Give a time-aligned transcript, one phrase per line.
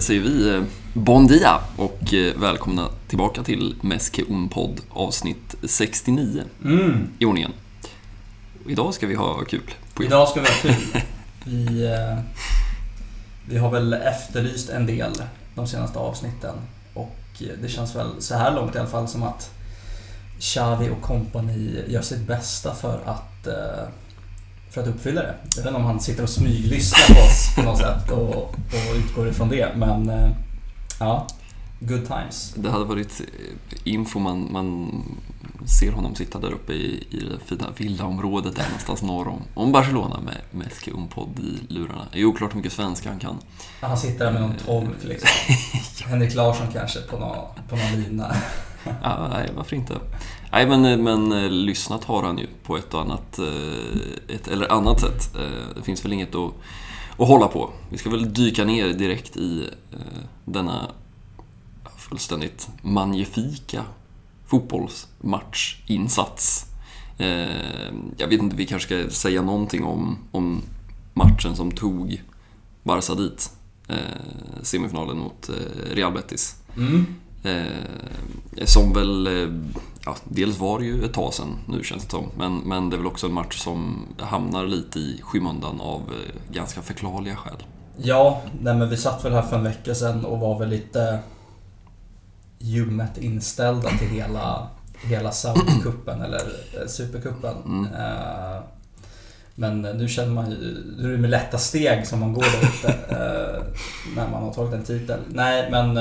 [0.00, 0.62] säger vi
[0.94, 7.08] Bon dia och välkomna tillbaka till Meske Un-podd avsnitt 69 Mm.
[7.18, 7.52] i ordningen.
[8.66, 9.70] Idag ska vi ha kul.
[9.94, 11.00] På Idag ska vi ha kul.
[11.48, 12.18] Vi, eh,
[13.48, 15.12] vi har väl efterlyst en del
[15.54, 16.54] de senaste avsnitten.
[16.94, 19.50] Och eh, det känns väl så här långt i alla fall som att
[20.40, 23.88] Xavi och kompani gör sitt bästa för att, eh,
[24.76, 25.34] för att uppfylla det.
[25.42, 28.96] Jag vet inte om han sitter och smyglyssnar på oss på något sätt och, och
[28.96, 29.76] utgår ifrån det.
[29.76, 30.30] Men eh,
[31.00, 31.26] ja,
[31.80, 32.54] good times.
[32.56, 33.22] Det hade varit
[33.84, 34.90] info man, man
[35.80, 39.72] ser honom sitta där uppe i, i det fina villaområdet där någonstans norr om, om
[39.72, 42.06] Barcelona med, med Skum-podd i lurarna.
[42.12, 43.36] Det är oklart hur mycket svenska han kan.
[43.80, 45.28] Han sitter där med någon tolk liksom.
[46.06, 47.36] Henrik Larsson kanske på någon,
[47.68, 48.36] på någon lina.
[49.02, 49.94] Ja, nej, varför inte?
[50.52, 53.44] Nej, men, eh, men eh, lyssnat har han ju på ett och annat, eh,
[54.28, 55.36] ett eller annat sätt.
[55.76, 56.52] Det finns väl inget att,
[57.18, 57.70] att hålla på.
[57.90, 59.70] Vi ska väl dyka ner direkt i
[60.44, 60.90] denna
[61.98, 63.84] fullständigt magnifika
[64.46, 66.66] fotbollsmatchinsats.
[68.16, 70.62] Jag vet inte, vi kanske ska säga någonting om, om
[71.14, 72.22] matchen som tog
[72.82, 73.50] Barca dit.
[74.62, 75.50] Semifinalen mot
[75.90, 76.56] Real Betis.
[76.76, 77.06] Mm.
[77.42, 79.54] Eh, som väl, eh,
[80.04, 82.96] ja, dels var det ju ett tag sedan nu känns det som, men, men det
[82.96, 87.62] är väl också en match som hamnar lite i skymundan av eh, ganska förklarliga skäl.
[87.96, 91.18] Ja, nej men vi satt väl här för en vecka sedan och var väl lite
[92.58, 94.68] ljummet inställda till hela,
[95.02, 96.42] hela Saudi-cupen eller
[96.80, 97.56] eh, Supercupen.
[97.64, 97.84] Mm.
[97.94, 98.60] Eh,
[99.54, 100.56] Men nu känner man ju,
[100.98, 103.62] nu är det med lätta steg som man går där ute eh,
[104.16, 105.20] när man har tagit en titel.
[105.28, 105.96] Nej, men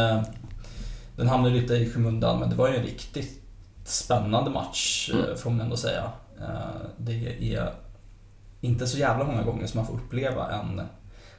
[1.16, 3.42] den hamnade lite i skymundan, men det var ju en riktigt
[3.86, 5.38] spännande match eh, Mm.
[5.38, 6.12] får man ändå säga.
[6.40, 7.14] Eh, Det
[7.56, 7.74] är
[8.62, 10.82] inte så jävla många gånger som man får uppleva en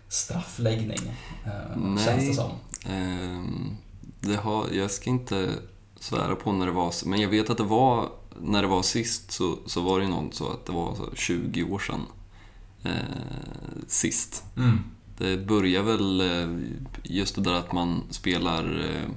[0.08, 0.98] straffläggning,
[1.44, 2.04] eh, Nej.
[2.04, 2.50] känns det som.
[2.92, 3.76] Ehm,
[4.20, 5.48] det har, jag ska inte
[6.00, 8.08] svära på när det var, men jag vet att det var,
[8.40, 11.14] när det var sist så, så var det ju något så att det var så
[11.14, 12.00] 20 år sedan
[12.84, 12.92] eh,
[13.88, 14.44] sist.
[14.56, 14.78] Mm.
[15.18, 16.58] Det börjar väl eh,
[17.02, 19.10] just det där att man spelar eh,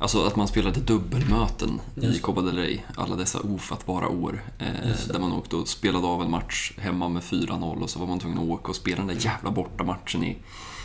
[0.00, 2.22] Alltså att man spelade dubbelmöten i Just.
[2.22, 4.42] Copa del Rey alla dessa ofattbara år.
[4.58, 4.66] Eh,
[5.12, 8.18] där man åkte och spelade av en match hemma med 4-0 och så var man
[8.18, 10.36] tvungen att åka och spela den där jävla bortamatchen i,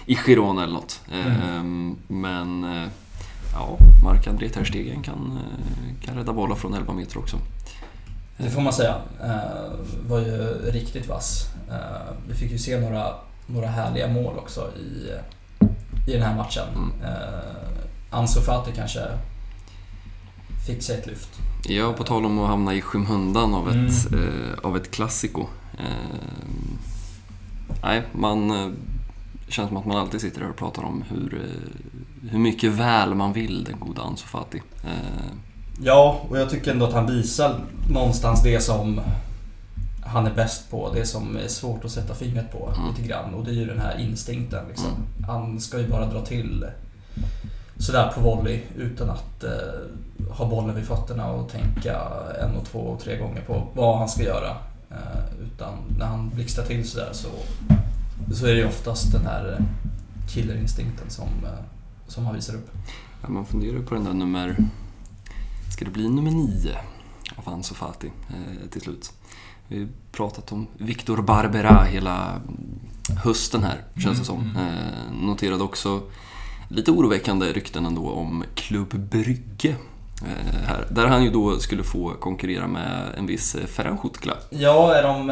[0.06, 1.02] i Girona eller något.
[1.12, 1.98] Eh, Mm.
[2.08, 2.88] Men eh,
[3.54, 7.38] ja, Marc-André Ter Stegen kan, eh, kan rädda bollar från 11 meter också.
[8.38, 8.96] Det får man säga.
[9.24, 9.72] Eh,
[10.08, 11.48] var ju riktigt vass.
[11.70, 13.08] Eh, vi fick ju se några,
[13.48, 15.12] några härliga mål också i,
[16.12, 16.68] i den här matchen.
[16.76, 16.92] Mm.
[18.14, 19.00] Ansu Fati kanske
[20.68, 21.30] fick sig ett lyft.
[21.68, 23.86] Ja, på tal om att hamna i skymundan av Mm.
[23.86, 25.48] ett, eh, av ett klassiko.
[25.80, 26.18] Eh,
[27.84, 28.70] nej, man eh,
[29.48, 33.16] känns som att man alltid sitter där och pratar om hur, eh, hur mycket väl
[33.16, 34.62] man vill den goda Ansu Fati.
[34.86, 34.92] Eh,
[35.82, 37.60] Ja, och jag tycker ändå att han visar
[37.90, 39.02] någonstans det som
[40.06, 40.94] han är bäst på.
[40.94, 42.90] Det som är svårt att sätta fingret på Mm.
[42.90, 43.34] lite grann.
[43.34, 44.66] Och det är ju den här instinkten.
[44.68, 44.90] Liksom.
[45.28, 46.66] Han ska ju bara dra till
[47.84, 52.02] sådär på volley utan att eh, ha bollen vid fötterna och tänka
[52.42, 54.50] en och två och tre gånger på vad han ska göra.
[54.92, 57.28] Eh, utan när han blixtrar till sådär så,
[58.34, 59.66] så är det oftast den här eh,
[60.34, 61.64] killerinstinkten som, eh,
[62.08, 62.70] som han visar upp.
[63.22, 64.58] ja, man funderar ju på den där nummer...
[65.74, 66.78] Ska det bli nummer nio
[67.36, 69.12] av Ansu Fati eh, till slut?
[69.68, 72.42] Vi har pratat om Victor Barbera hela
[73.24, 74.40] hösten här, känns det som.
[74.42, 76.02] Mm, Eh, noterade också
[76.74, 79.76] lite oroväckande rykten ändå om Club Brygge.
[80.22, 84.34] Eh, här, där han ju då skulle få konkurrera med en viss eh, Schutkla.
[84.50, 85.30] Ja, är de,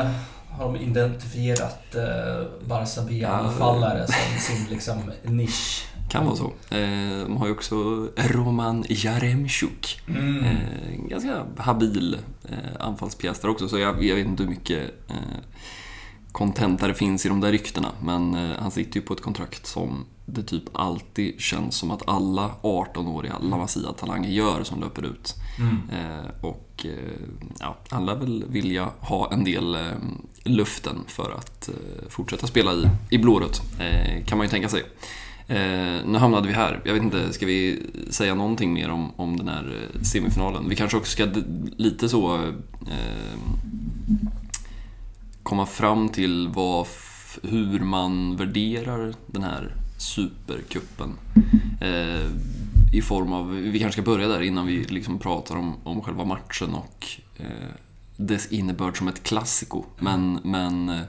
[0.50, 5.88] har de identifierat eh, Barca B-anfallare som sin liksom, nisch?
[6.10, 6.46] Kan vara så.
[6.76, 7.76] Eh, de har ju också
[8.16, 10.02] Roman Jaremchuk.
[10.08, 10.46] Mm.
[10.88, 12.18] En ganska habil
[12.80, 14.92] anfallspjäs där också, så jag, jag vet inte hur mycket
[16.32, 17.88] kontenta det finns i de där ryktena.
[18.04, 22.52] Men han sitter ju på ett kontrakt som det typ alltid känns som att alla
[22.62, 25.36] 18-åriga La Masia-talanger gör som löper ut.
[25.60, 25.78] Mm.
[25.90, 27.22] Eh, och eh,
[27.60, 29.82] ja, han lär väl vilja ha en del eh,
[30.44, 34.84] luften för att eh, fortsätta spela i, i blårött, eh, kan man ju tänka sig.
[35.48, 36.82] Eh, nu hamnade vi här.
[36.86, 40.70] Jag vet inte, ska vi säga någonting mer om, om den här semifinalen?
[40.70, 41.28] Vi kanske också ska
[41.78, 42.52] lite så
[45.44, 46.88] komma fram till vad,
[47.44, 51.18] hur man värderar den här supercupen.
[51.82, 52.30] Eh,
[52.94, 56.26] I form av, vi kanske ska börja där innan vi liksom pratar om, om själva
[56.26, 57.06] matchen och
[57.38, 57.46] eh,
[58.18, 59.84] dess innebörd som ett klassiko.
[60.00, 61.02] Men, men eh,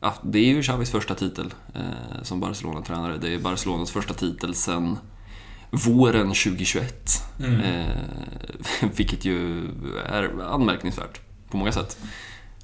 [0.00, 3.18] ja, det är ju Xavis första titel eh, som Barcelona-tränare.
[3.18, 4.98] Det är Barcelonas första titel sen
[5.70, 7.10] våren 2021.
[7.38, 7.60] Mm.
[7.60, 9.68] Eh, vilket ju
[10.06, 11.20] är anmärkningsvärt
[11.50, 11.98] på många sätt.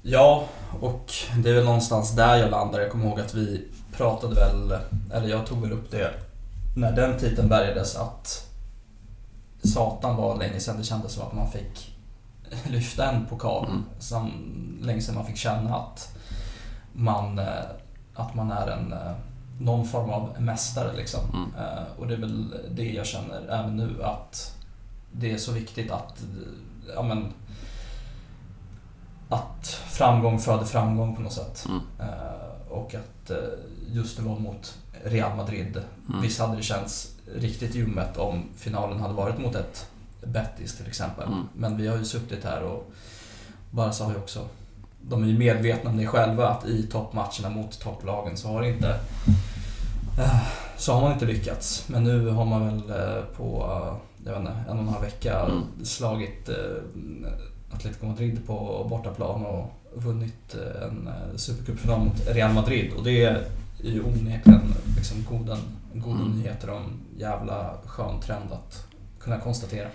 [0.01, 0.47] Ja,
[0.79, 2.79] och det är väl någonstans där jag landar.
[2.79, 4.79] Jag kommer ihåg att vi pratade väl,
[5.13, 6.13] eller jag tog väl upp det
[6.75, 8.47] när den titeln bärgades att
[9.63, 11.95] Satan var länge sedan det kändes som att man fick
[12.69, 13.65] lyfta en pokal.
[13.65, 13.83] Mm.
[13.99, 14.31] Som
[14.81, 16.17] länge sedan man fick känna att
[16.93, 17.65] man, eh,
[18.13, 19.11] att man är en, eh,
[19.59, 20.97] någon form av mästare.
[20.97, 21.21] Liksom.
[21.33, 21.67] Mm.
[21.67, 24.55] Eh, Och det är väl det jag känner även nu att
[25.11, 26.23] det är så viktigt att
[26.95, 27.33] ja, men,
[29.29, 31.65] att framgång föder framgång på något sätt.
[31.69, 31.81] Mm.
[32.69, 33.31] Och att
[33.91, 35.81] just det var mot Real Madrid.
[36.09, 36.21] Mm.
[36.21, 39.87] Visst hade det känts riktigt ljummet om finalen hade varit mot ett
[40.25, 41.27] Betis till exempel.
[41.27, 41.47] Mm.
[41.53, 42.91] Men vi har ju suttit här och
[43.71, 44.47] Barca har ju också
[45.01, 48.99] de är ju medvetna om det själva att i toppmatcherna mot topplagen så har inte
[50.19, 50.41] eh,
[50.77, 51.85] så har man inte lyckats.
[51.89, 55.03] Men nu har man väl eh, på eh, jag vet inte, en och en halv
[55.03, 55.85] vecka Mm.
[55.85, 56.49] slagit
[57.71, 62.93] Atletico Madrid på bortaplan och vunnit en supercupfinal mot Real Madrid.
[62.97, 63.45] Och det är
[63.89, 65.57] ju onekligen liksom goda,
[65.93, 66.31] goda Mm.
[66.31, 68.85] nyheter en jävla skön trend att
[69.19, 69.89] kunna konstatera.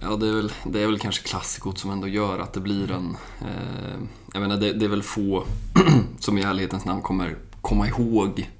[0.00, 2.90] Ja, det är, väl, det är väl kanske klassikot som ändå gör att det blir
[2.90, 3.16] en...
[3.40, 3.98] Eh,
[4.32, 5.44] jag menar, det, det är väl få
[6.18, 8.50] som i ärlighetens namn kommer komma ihåg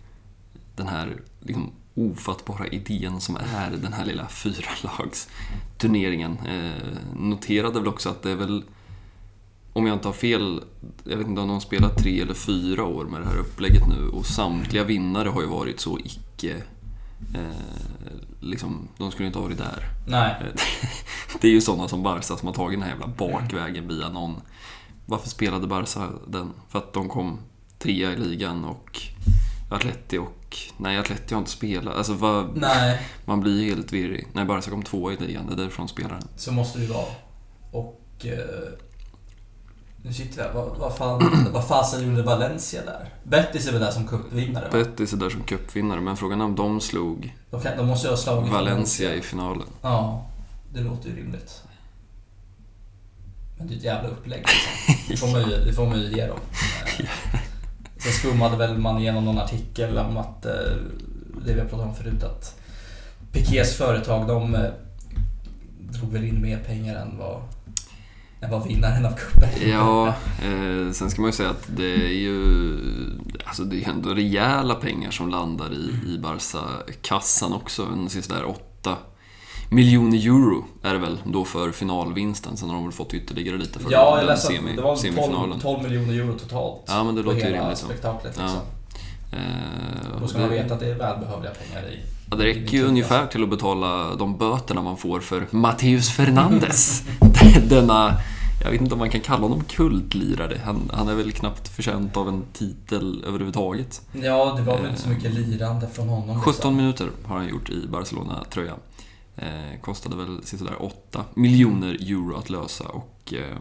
[0.76, 6.38] den här liksom, ofattbara idén som är den här lilla fyralagsturneringen.
[6.46, 6.82] Eh,
[7.16, 8.64] noterade väl också att det är väl,
[9.78, 10.60] om jag inte har fel,
[11.04, 14.08] jag vet inte om de spelat tre eller fyra år med det här upplägget nu
[14.08, 16.56] och samtliga vinnare har ju varit så icke...
[17.34, 18.10] Eh,
[18.40, 19.84] liksom, de skulle inte ha varit där.
[20.06, 20.34] Nej,
[21.40, 24.34] Det är ju sådana som Barca som har tagit den här jävla bakvägen via någon.
[25.06, 26.52] Varför spelade Barca den?
[26.68, 27.38] För att de kom
[27.78, 29.00] trea i ligan och
[29.70, 30.56] Atleti och...
[30.76, 31.96] Nej, Atleti har inte spelat.
[31.96, 34.28] Alltså, vad, nej, man blir ju helt virrig.
[34.32, 35.46] Nej, Barca kom tvåa i ligan.
[35.46, 36.28] Det är därifrån de spelar den.
[36.36, 37.06] så måste det ju vara.
[37.72, 38.26] Och...
[38.26, 38.87] Eh,
[40.08, 43.08] nu sitter jag vad, vad fan, vad fasen gjorde Valencia där?
[43.22, 44.70] Betis är väl där som cupvinnare va?
[44.72, 48.08] Betis är där som cupvinnare, men frågan är om de slog De, kan, de måste
[48.08, 49.66] ha slagit Valencia i finalen.
[49.82, 50.26] Ja,
[50.72, 51.62] det låter ju rimligt.
[53.58, 54.44] Men det är ett jävla upplägg
[55.08, 55.08] liksom.
[55.08, 56.38] Det får man ju, det får man ju ge dem.
[57.98, 60.52] Sen skummade väl man igenom någon artikel om att, eh,
[61.46, 62.60] det vi har pratat om förut, att
[63.32, 64.70] Pikés företag, de eh,
[65.78, 67.42] drog väl in mer pengar än vad,
[68.50, 72.78] vad vinnaren av cupen Ja, eh, sen ska man ju säga att det är ju
[73.44, 77.82] alltså det är ändå rejäla pengar som landar i, i Barca-kassan också.
[77.82, 78.96] En sådär 8
[79.70, 82.56] miljoner euro är det väl då för finalvinsten.
[82.56, 84.96] Sen har de väl fått ytterligare lite för Ja, jag den läste semi, det var
[84.96, 85.60] 12, semifinalen.
[85.60, 86.82] 12 miljoner euro totalt.
[86.86, 88.20] Ja, men det låter ju rimligt Ja.
[88.24, 88.44] liksom.
[89.32, 91.98] Eh, Då ska man veta att det är välbehövliga pengar i.
[92.30, 97.02] Ja, det räcker ju ungefär till att betala de böterna man får för Mateus Fernandes.
[97.68, 98.14] Denna,
[98.64, 100.60] jag vet inte om man kan kalla honom kultlirare.
[100.64, 104.02] Han, han är väl knappt förtjänt av en titel överhuvudtaget.
[104.12, 106.40] Ja, det var väl inte så mycket lirande från honom.
[106.40, 108.74] 17 minuter har han gjort i Barcelona-tröja.
[109.36, 113.56] Eh, kostade väl sådär 8 miljoner euro att lösa och eh,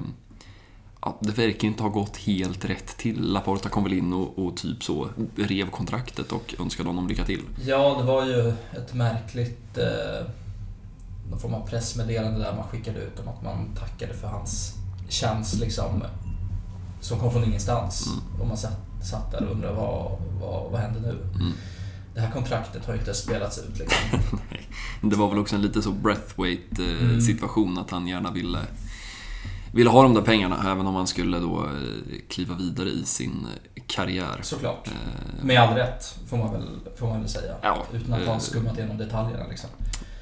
[1.02, 3.22] ja, det verkar inte ha gått helt rätt till.
[3.34, 7.42] Laporta kom väl in och, och typ så rev kontraktet och önskade honom lycka till.
[7.66, 10.28] Ja, det var ju ett märkligt eh,
[11.30, 14.74] någon form av pressmeddelande där man skickade ut om att man tackade för hans
[15.10, 16.04] tjänst liksom
[17.02, 18.08] som kom från ingenstans.
[18.08, 18.42] Mm.
[18.42, 20.12] Och man satt, satt där och undrade vad,
[20.42, 21.18] vad, vad händer nu?
[21.36, 21.54] Mm.
[22.16, 24.20] Det här kontraktet har ju inte spelats ut liksom.
[25.10, 27.22] Det var väl också en lite så breathweight eh, Mm.
[27.22, 28.60] situation att han gärna ville,
[29.74, 33.48] ville ha de där pengarna även om han skulle då eh, kliva vidare i sin
[33.76, 34.40] eh, karriär.
[34.42, 34.88] Såklart.
[34.88, 36.68] Eh, Med all rätt, får man väl,
[37.00, 37.56] får man väl säga.
[37.62, 39.70] Ja, Utan att eh, ha skummat igenom detaljerna liksom.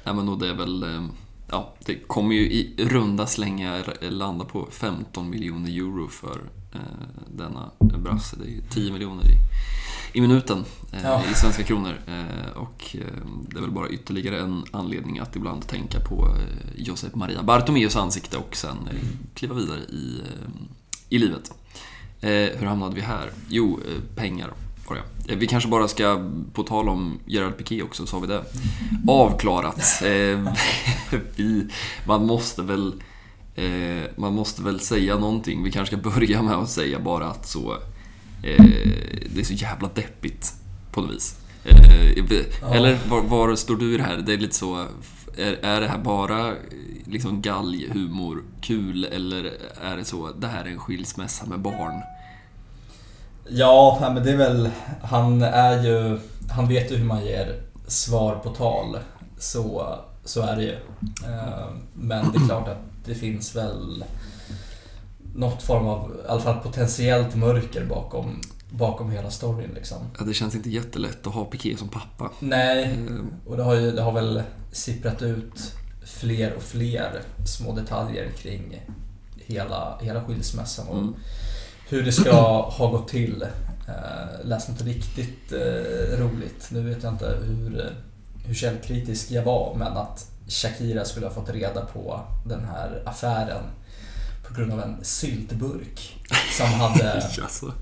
[0.04, 1.04] Nej men och det är väl, eh,
[1.50, 6.40] ja, det kommer ju i runda slängar landa på 15 miljoner euro för
[6.74, 6.80] eh,
[7.36, 8.36] denna brasse.
[8.36, 9.34] Det är ju 10 miljoner i,
[10.18, 11.22] i minuten eh, Ja.
[11.32, 11.94] i svenska kronor.
[12.06, 13.00] Eh, och eh,
[13.48, 17.96] det är väl bara ytterligare en anledning att ibland tänka på eh, Josep Maria Bartomeus
[17.96, 20.20] ansikte och sen eh, kliva vidare i,
[21.08, 21.52] i livet.
[22.58, 23.30] Hur hamnade vi här?
[23.48, 23.80] Jo,
[24.16, 24.52] pengar
[24.94, 25.32] det.
[25.32, 28.44] Eh, Vi kanske bara ska, på tal om Gerard Piqué också, så har vi det
[29.08, 30.02] avklarat.
[30.02, 30.52] Eh,
[31.36, 31.68] vi,
[32.06, 32.94] man måste väl
[33.54, 35.64] eh, man måste väl säga någonting.
[35.64, 37.72] Vi kanske ska börja med att säga bara att så
[38.42, 38.64] eh,
[39.34, 40.54] det är så jävla deppigt
[40.92, 41.36] på något vis.
[41.64, 42.72] Eh.
[42.72, 44.16] Eller var, var står du i det här?
[44.16, 44.86] Det är lite så,
[45.36, 46.54] är, är det här bara
[47.04, 49.52] liksom galghumor, kul eller
[49.82, 52.02] är det så, det här är en skilsmässa med barn?
[53.48, 54.70] Ja, men det är väl...
[55.02, 56.18] Han är ju...
[56.50, 58.98] Han vet ju hur man ger svar på tal.
[59.38, 60.72] Så, så är det ju.
[61.24, 64.04] Eh, men det är klart att det finns väl
[65.34, 69.98] något form av, i alla fall potentiellt mörker bakom, bakom hela storyn liksom.
[70.18, 72.30] Ja, det känns inte jättelätt att ha Piqué som pappa.
[72.40, 75.72] Nej, Eh, och det har, ju, det har väl sipprat ut
[76.04, 78.80] fler och fler små detaljer kring
[79.36, 81.14] hela, hela skilsmässan och Mm.
[81.88, 82.32] Hur det ska
[82.70, 83.42] ha gått till.
[83.88, 86.66] Eh, läste inte riktigt eh, roligt.
[86.68, 87.86] Nu vet jag inte hur, eh,
[88.46, 93.62] hur källkritisk jag var, men att Shakira skulle ha fått reda på den här affären
[94.48, 96.24] på grund av en syltburk
[96.58, 97.12] som hade
[97.42, 97.72] Alltså.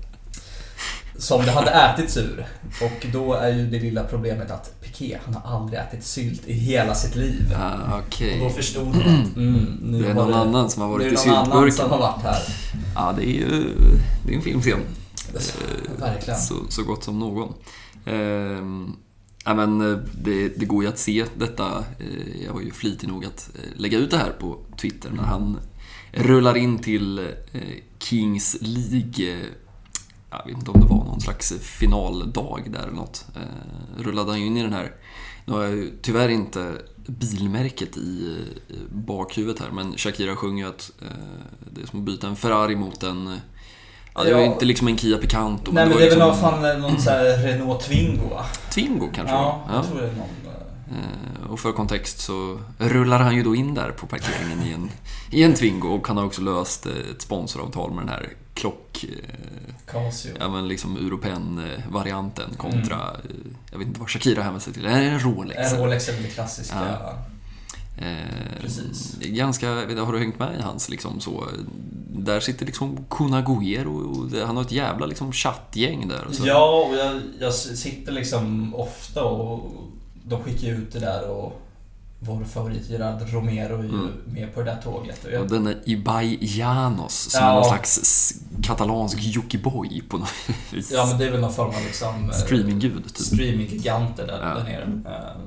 [1.17, 2.47] som det hade ätits ur.
[2.81, 6.53] Och då är ju det lilla problemet att Piqué, han har aldrig ätit sylt i
[6.53, 7.55] hela sitt liv.
[7.61, 8.39] Ah, Okej.
[8.41, 11.03] Och då förstod man att mm, nu Det är har någon annan som har varit
[11.03, 11.89] i är det någon annan som syltburken.
[11.91, 12.41] har varit här.
[13.05, 13.73] Ja, det är ju
[14.25, 14.79] det är en filmscen.
[15.99, 16.39] Verkligen.
[16.39, 17.53] Så, så gott som någon.
[18.05, 18.93] Ehm,
[19.45, 21.83] ja, men eh, det, det går ju att se detta.
[21.99, 25.23] Eh, jag var ju flitig nog att eh, lägga ut det här på Twitter när
[25.23, 25.59] han
[26.11, 27.61] rullar in till eh,
[27.99, 29.31] Kings League.
[29.33, 29.45] eh,
[30.31, 33.25] Jag vet inte om det var någon slags finaldag där eller något.
[33.35, 34.91] Eh, rullade han ju in i den här.
[35.45, 36.73] Nu har jag ju tyvärr inte
[37.07, 38.35] bilmärket i
[38.69, 41.07] eh, bakhuvudet här, men Shakira sjunger ju att eh,
[41.71, 43.39] det är som att byta en Ferrari mot en
[44.17, 44.51] Ja, det var ju Ja.
[44.53, 45.71] inte liksom en Kia Picanto.
[45.71, 47.09] Nej men var det är väl liksom någon, fan, någon så
[47.47, 48.45] Renault Twingo va?
[48.73, 50.19] Twingo kanske Ja, jag tror det är någon.
[50.19, 50.51] eh,
[50.91, 54.91] Eh, Och för kontext så rullar han ju då in där på parkeringen i en,
[55.31, 59.03] i en Twingo och han har också löst eh, ett sponsoravtal med den här klock...
[59.09, 60.31] eh, Casio.
[60.39, 62.95] Ja men liksom Europen-varianten kontra...
[62.95, 63.29] eh,
[63.71, 64.85] Jag vet inte vad Shakira hänvisar sig till.
[64.85, 65.73] Är det en Rolex?
[65.73, 66.97] En Rolex är väl det klassiska.
[67.01, 67.17] Ja.
[68.05, 69.15] Eh, Precis.
[69.19, 71.43] Ganska, har du hängt med i hans liksom så...
[72.17, 76.25] Där sitter liksom Kun Agüero och han har ett jävla liksom chattgäng där.
[76.25, 76.33] Och.
[76.45, 79.71] Ja, och jag, jag sitter liksom ofta och
[80.23, 81.61] de skickar ut det där och
[82.19, 84.11] vår favorit Gerard Romero är ju Mm.
[84.25, 85.19] med på det där tåget.
[85.23, 87.49] Och Och jag, den är Ibai Janos som Ja.
[87.51, 90.29] är någon slags katalansk Jockiboi på något
[90.73, 90.91] vis.
[90.91, 93.17] ja, men det är väl någon form av liksom, eh, Streaminggud, typ.
[93.17, 94.55] streaminggiganter där, Ja.
[94.55, 94.83] där nere.
[95.15, 95.41] Eh,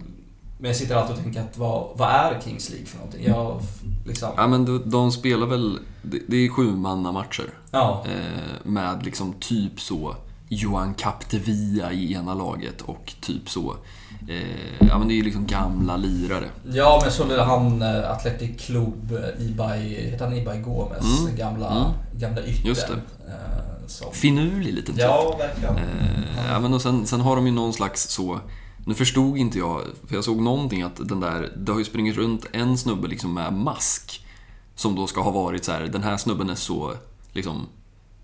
[0.60, 3.24] Men jag sitter alltid och tänker att vad, vad är Kings League för någonting?
[3.26, 3.60] Jag,
[4.06, 5.78] liksom, Ja, men de, de spelar väl...
[6.02, 8.04] Det, det är sju matcher ja.
[8.06, 10.16] eh, Med liksom typ så
[10.48, 13.76] Johan Capdevia i ena laget och typ så...
[14.28, 16.48] Eh, ja, men det är ju liksom gamla lirare.
[16.72, 21.20] Ja, men så det han eh, Athletic Club, eh, Ibai, heter han Ibai Gomez?
[21.20, 21.36] Mm.
[21.36, 21.92] Gamla, Mm.
[22.20, 22.66] gamla yttern.
[22.66, 22.92] Just det.
[22.92, 25.04] eh, Som, Finurlig liten typ.
[25.04, 25.76] ja, verkligen.
[25.76, 28.40] Eh, ja, men och sen, sen har de ju någon slags så...
[28.86, 31.52] Nu förstod inte jag, för jag såg någonting att den där...
[31.56, 34.24] Det har ju sprungit runt en snubbe liksom med mask.
[34.74, 36.92] Som då ska ha varit så här, den här snubben är så
[37.32, 37.66] liksom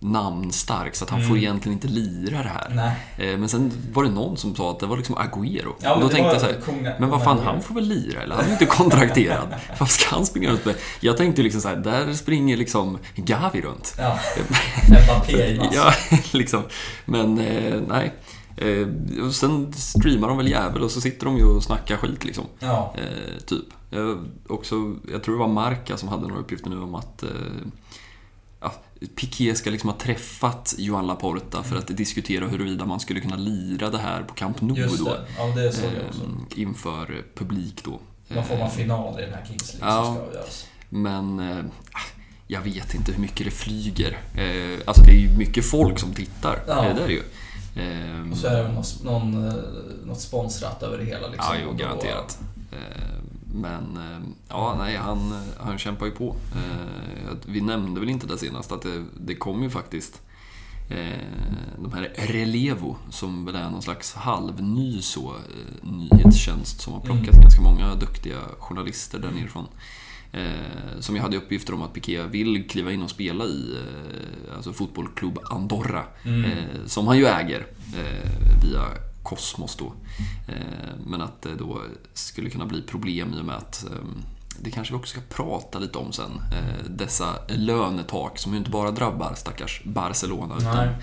[0.04, 1.38] namnstark så att han får Mm.
[1.38, 2.72] egentligen inte lira det här.
[2.74, 3.30] Nej.
[3.32, 5.72] Eh, Men sen var det någon som sa att det var liksom Agüero.
[5.80, 8.36] Ja, då tänkte jag så här, kunga- men vad fan, han får väl lira eller?
[8.36, 9.54] Han är inte kontrakterad.
[9.78, 10.74] Varför ska han springa runt med...
[11.00, 13.94] Jag tänkte liksom så här, där springer liksom Gavi runt.
[13.98, 14.18] Ja.
[14.88, 15.60] Mbappé.
[15.72, 15.92] Ja,
[16.32, 16.62] liksom.
[17.04, 18.12] Men eh, nej.
[18.56, 18.88] Eh,
[19.26, 22.44] och sen streamar de väl jävel och så sitter de ju och snackar skit liksom.
[22.58, 22.94] Ja.
[22.98, 23.64] Eh, typ.
[23.90, 24.18] Jag,
[24.48, 24.74] också,
[25.12, 27.28] jag tror det var Marca som hade några uppgifter nu om att eh,
[29.06, 33.90] Piqué ska liksom ha träffat Johan Laporta för att diskutera huruvida man skulle kunna lira
[33.90, 35.16] det här på Camp Nou Just då.
[35.38, 36.20] Ja, det såg jag också.
[36.22, 38.00] Eh, inför publik då.
[38.28, 40.04] Någon form av Eh, final i den här Kings League ja.
[40.04, 40.66] som ska avgöras.
[40.88, 41.64] men eh,
[42.46, 44.18] jag vet inte hur mycket det flyger.
[44.34, 46.58] Eh, alltså det är ju mycket folk som tittar.
[46.66, 46.86] Ja.
[46.86, 47.22] Eh, det är det ju.
[47.76, 49.54] Eh, Och så är det någon, eh,
[50.04, 51.54] något sponsrat över det hela liksom.
[51.54, 52.38] Ja, jo, då- garanterat.
[52.72, 52.78] Eh,
[53.54, 54.18] Men eh,
[54.48, 56.36] ja, nej, han, han kämpar ju på.
[56.56, 60.22] Eh, Vi nämnde väl inte det senast att det, det kom ju faktiskt
[60.90, 61.18] eh,
[61.82, 65.34] de här Relevo som väl är någon slags halvny så,
[65.82, 67.40] nyhetstjänst som har plockat Mm.
[67.42, 69.66] ganska många duktiga journalister där nerifrån.
[70.32, 73.78] Eh, som jag hade uppgifter om att Piqué vill kliva in och spela i
[74.56, 76.04] alltså fotbollklubb Andorra.
[76.24, 76.44] Mm.
[76.86, 77.66] Som han ju äger
[78.62, 78.82] via
[79.24, 79.92] Cosmos då.
[80.48, 83.98] Eh, men att det då skulle kunna bli problem i och med att eh,
[84.60, 86.30] det kanske vi också ska prata lite om sen.
[86.52, 90.96] Eh, dessa lönetak som ju inte bara drabbar stackars Barcelona utan Nej.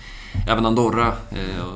[0.48, 1.66] även Andorra eh,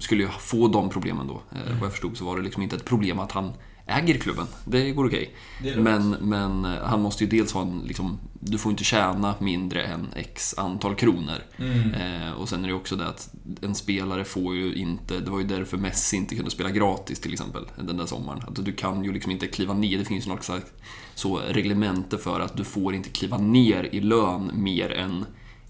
[0.00, 1.40] skulle ju få de problemen då.
[1.50, 3.52] Vad jag förstod så var det liksom inte ett problem att han
[3.86, 4.46] äger klubben.
[4.64, 5.34] Det går okej.
[5.62, 5.80] Lugnt.
[5.80, 9.82] Men, men eh, han måste ju dels ha en, liksom, du får inte tjäna mindre
[9.82, 11.42] än x antal kronor.
[11.56, 11.94] Mm.
[11.94, 15.38] Eh, och sen är det också det att en spelare får ju inte, det var
[15.38, 18.42] ju därför Messi inte kunde spela gratis till exempel den där sommaren.
[18.48, 20.66] Att du kan ju liksom inte kliva ner, det finns ju något slags
[21.14, 25.24] så reglemente för att du får inte kliva ner i lön mer än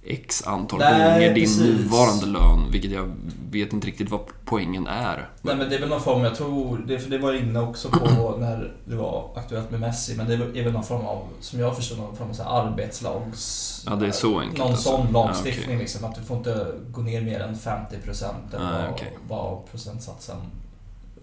[0.06, 1.60] X antal Nej, gånger din precis.
[1.60, 3.14] nuvarande lön, vilket jag
[3.50, 5.28] vet inte riktigt vad poängen är.
[5.42, 7.88] Nej men det är väl någon form, jag tror, det, för det var inne också
[7.88, 11.60] på när det var aktuellt med Messi, men det är väl någon form av, som
[11.60, 13.82] jag förstår, någon form av så arbetslags...
[13.86, 14.88] Ja, det är så enkelt Någon alltså.
[14.88, 15.78] sån Ja, lagstiftning okej.
[15.78, 17.74] liksom, att du får inte gå ner mer än 50%
[18.54, 19.18] eller vad, okej.
[19.28, 20.36] vad procentsatsen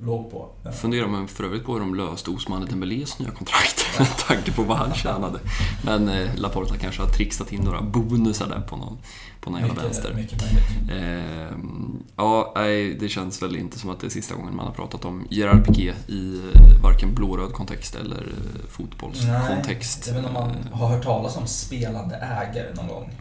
[0.03, 0.49] låg på.
[0.71, 4.63] Funderar man för övrigt på hur de löste Osman Dembélés nya kontrakt med tanke på
[4.63, 5.39] vad han tjänade.
[5.85, 8.97] Men eh, Laporta kanske har trixat in några bonusar där på någon,
[9.41, 10.13] på någon jävla vänster.
[10.13, 10.43] Mycket.
[10.91, 11.57] Eh,
[12.15, 15.05] ja, nej, det känns väl inte som att det är sista gången man har pratat
[15.05, 20.07] om Gerard Piqué i eh, varken blåröd kontext eller eh, fotbollskontext.
[20.07, 23.11] Jag vet inte om man har hört talas om spelande ägare någon gång.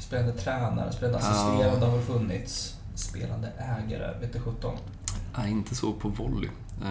[0.00, 1.30] Spelande tränare, spelande Ja.
[1.30, 2.74] assisterande har väl funnits.
[2.94, 4.74] Spelande ägare, vet du sjutton.
[5.38, 6.50] Nej, inte så på volley.
[6.82, 6.88] Eh,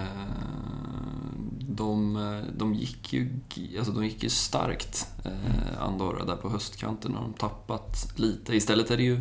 [1.60, 2.14] De,
[2.58, 3.30] de, gick ju,
[3.78, 7.14] alltså de gick ju starkt, eh, Andorra, där på höstkanten.
[7.16, 8.56] har de tappat lite.
[8.56, 9.16] Istället är det ju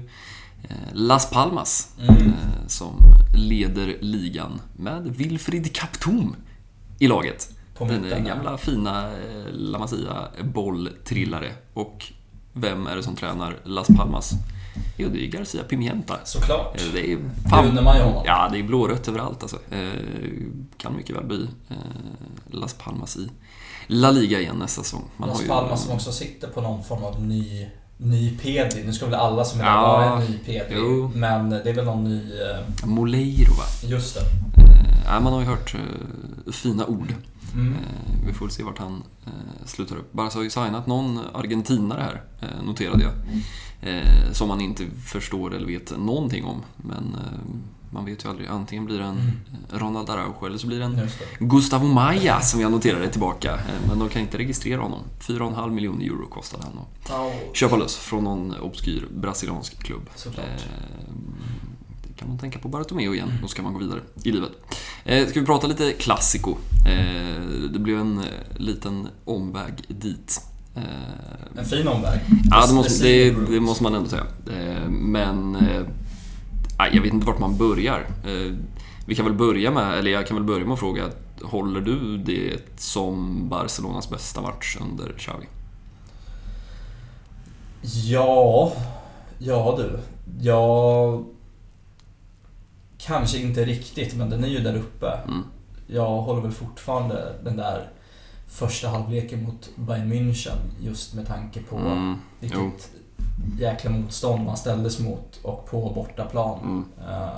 [0.63, 2.17] eh, Las Palmas Mm.
[2.29, 2.95] eh, som
[3.35, 6.37] leder ligan med Wilfried Kaptom
[6.99, 7.51] i laget.
[7.79, 11.53] Den gamla fina eh, La Masia bolltrillare.
[11.75, 12.05] Och
[12.53, 14.31] vem är det som tränar Las Palmas?
[14.97, 16.15] Jo, det är Garcia Pimienta.
[16.25, 16.77] Såklart.
[16.81, 17.19] Eh, Det är ju
[17.51, 18.23] honom.
[18.27, 19.57] Ja, det är blårött överallt alltså.
[19.71, 19.89] Eh,
[20.77, 21.77] kan mycket väl bli eh,
[22.51, 23.29] Las Palmas i
[23.87, 25.05] La Liga igen nästa säsong.
[25.17, 28.83] Man Las har ju- Palmas som också sitter på någon form av ny, ny Pedri.
[28.87, 30.75] Nu ska väl alla som är Ja, vara en ny Pedri.
[30.77, 31.11] jo.
[31.15, 32.23] Men det är väl någon ny...
[32.85, 33.65] Moleiro va?
[33.89, 34.21] Just det.
[35.09, 35.75] Eh, man har ju hört
[36.53, 37.15] fina ord.
[37.55, 37.75] Mm.
[38.27, 39.03] Vi får väl se vart han
[39.65, 40.13] slutar upp.
[40.13, 42.23] Barca har ju signat någon argentinare här,
[42.65, 43.13] noterade jag.
[43.83, 46.63] Eh, som man inte förstår eller vet någonting om.
[46.77, 47.39] Men eh,
[47.93, 48.49] man vet ju aldrig.
[48.49, 49.31] Antingen blir det en Mm.
[49.73, 51.01] eh, Ronald Araujo eller så blir det en.
[51.39, 53.55] Gustavo Maia som jag noterade tillbaka.
[53.55, 55.01] Eh, Men de kan inte registrera honom.
[55.21, 60.11] 4,5 miljoner euro kostade han att Ja, köpa loss från någon obskyr brasiliansk klubb.
[60.27, 60.43] Eh,
[62.17, 64.51] kan man tänka på Bartomeu igen, då ska man gå vidare i livet.
[65.05, 66.57] Eh, Ska vi prata lite klassiko?
[66.87, 68.23] Eh, Det blev en
[68.57, 70.41] liten omväg dit.
[70.75, 70.83] Eh,
[71.59, 72.21] En fin omväg.
[72.51, 74.27] Ja, det måste, det, det måste man ändå säga.
[74.53, 75.83] Eh, Men eh,
[76.93, 78.07] jag vet inte vart man börjar.
[79.07, 81.05] Vi kan väl börja med, eller jag kan väl börja med att fråga,
[81.43, 85.47] håller du det som Barcelonas bästa match under Xavi?
[87.83, 88.73] Ja,
[89.39, 89.99] ja du.
[90.41, 91.25] Jag...
[92.99, 95.07] Kanske inte riktigt, men den är ju där uppe.
[95.29, 95.43] Mm.
[95.87, 97.89] Jag håller väl fortfarande den där
[98.51, 102.71] första halvleken mot Bayern München just med tanke på Mm, vilket jo.
[103.59, 106.59] jäkla motstånd man ställdes mot och på bortaplan.
[106.61, 106.85] Mm.
[107.11, 107.31] Eh,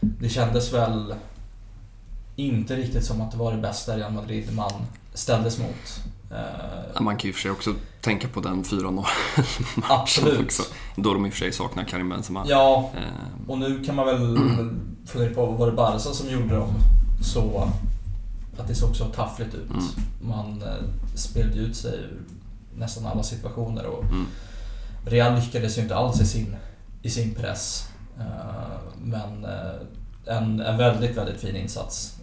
[0.00, 1.14] Det kändes väl
[2.36, 4.72] inte riktigt som att det var det bästa Real Madrid man
[5.14, 6.00] ställdes mot.
[6.30, 9.04] Eh, Man kan ju i och för sig också tänka på den 4-0
[9.88, 10.40] Absolut.
[10.44, 10.62] också.
[10.96, 12.44] Då de i och för sig saknar Karim Benzema.
[12.48, 14.38] Ja, Eh, och nu kan man väl
[15.06, 16.70] fundera på, var det Barca som gjorde dem
[17.22, 17.68] så
[18.60, 19.70] att det såg så taffligt ut?
[19.70, 19.82] Mm.
[20.20, 22.20] Man eh, spelade ut sig ur
[22.76, 24.26] nästan alla situationer och Mm.
[25.06, 26.56] Real lyckades ju inte alls i sin,
[27.02, 27.88] i sin press.
[28.18, 32.16] Eh, Men eh, en, en väldigt, väldigt fin insats.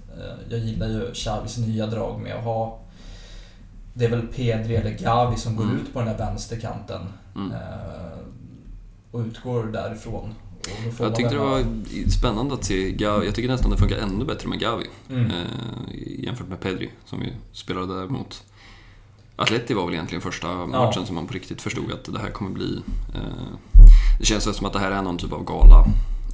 [0.50, 2.80] Jag gillar ju Xavis nya drag med att ha
[3.94, 5.80] det är väl Pedri eller Gavi som går Mm.
[5.80, 7.02] ut på den där vänsterkanten
[7.36, 7.52] Mm.
[9.12, 10.34] och utgår därifrån.
[11.00, 11.66] Jag tyckte det var
[12.10, 13.26] spännande att se Gavi.
[13.26, 14.86] Jag tycker nästan det funkar ännu bättre med Gavi.
[15.10, 15.26] Mm.
[15.26, 15.34] Eh,
[16.20, 18.44] jämfört med Pedri som ju spelade där mot
[19.36, 22.52] Atleti var väl egentligen första matchen som man på riktigt förstod att det här kommer
[22.52, 22.82] bli...
[23.16, 23.22] Eh,
[24.20, 25.86] det känns som att det här är någon typ av gala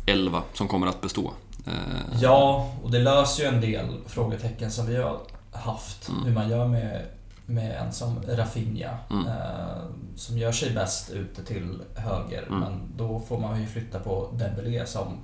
[0.06, 1.34] 11 som kommer att bestå.
[1.66, 1.74] Eh,
[2.22, 5.20] Ja, och det löser ju en del frågetecken som vi har
[5.52, 6.10] haft.
[6.10, 6.24] Mm.
[6.24, 7.06] Hur man gör med,
[7.46, 8.98] med en som Rafinha.
[9.10, 9.28] Mm.
[9.28, 9.84] Eh,
[10.16, 12.48] som gör sig bäst ute till höger.
[12.48, 12.60] Mm.
[12.60, 15.18] Men då får man ju flytta på Dembélé som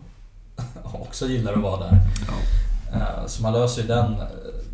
[0.83, 1.99] också gillar att vara där.
[2.27, 2.33] ja.
[2.93, 4.15] Eh, så man löser ju den,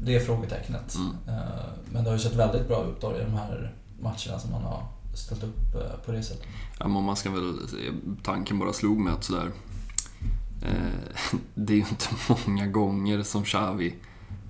[0.04, 0.96] det frågetecknet.
[0.96, 1.16] Mm.
[1.28, 4.52] Eh, men det har ju sett väldigt bra ut då i de här matcherna som
[4.52, 6.46] man har ställt upp eh, på det sättet.
[6.80, 7.54] Ja, men man ska väl...
[8.24, 9.52] Tanken bara slog mig att sådär...
[10.62, 12.08] Eh, det är ju inte
[12.48, 13.96] många gånger som Xavi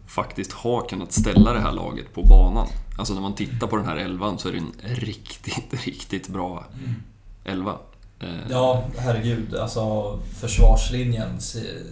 [0.08, 2.68] faktiskt har kunnat ställa det här laget på banan.
[2.98, 6.66] Alltså när man tittar på den här elvan så är det en riktigt, riktigt bra
[7.44, 7.78] elva.
[8.20, 9.56] Eh, Ja, herregud.
[9.56, 11.42] Alltså försvarslinjen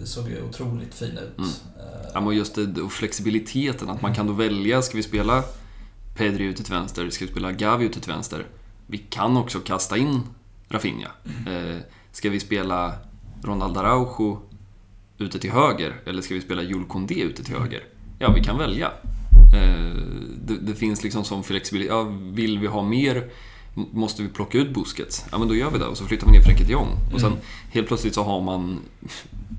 [0.04, 1.38] såg ju otroligt fin ut.
[1.38, 1.50] Mm.
[1.78, 5.42] Eh, Ja, men just det, och flexibiliteten, att man kan då välja, ska vi spela
[6.16, 8.46] Pedri ute till vänster, ska vi spela Gavi ute till vänster?
[8.86, 10.22] Vi kan också kasta in
[10.68, 11.10] Rafinha.
[11.46, 11.76] Eh,
[12.12, 12.92] ska vi spela
[13.42, 14.40] Ronald Araujo
[15.18, 17.82] ute till höger, eller ska vi spela Jules Koundé ute till höger?
[18.18, 18.90] Ja, vi kan välja.
[20.46, 21.92] Det, det finns liksom som flexibilitet.
[21.94, 22.02] Ja,
[22.32, 23.30] vill vi ha mer
[23.92, 25.24] Måste vi plocka ut Busquets?
[25.32, 26.88] Ja, men då gör vi det och så flyttar vi ner Frenkie de Jong.
[27.14, 27.42] Och sen Mm.
[27.70, 28.78] helt plötsligt så har man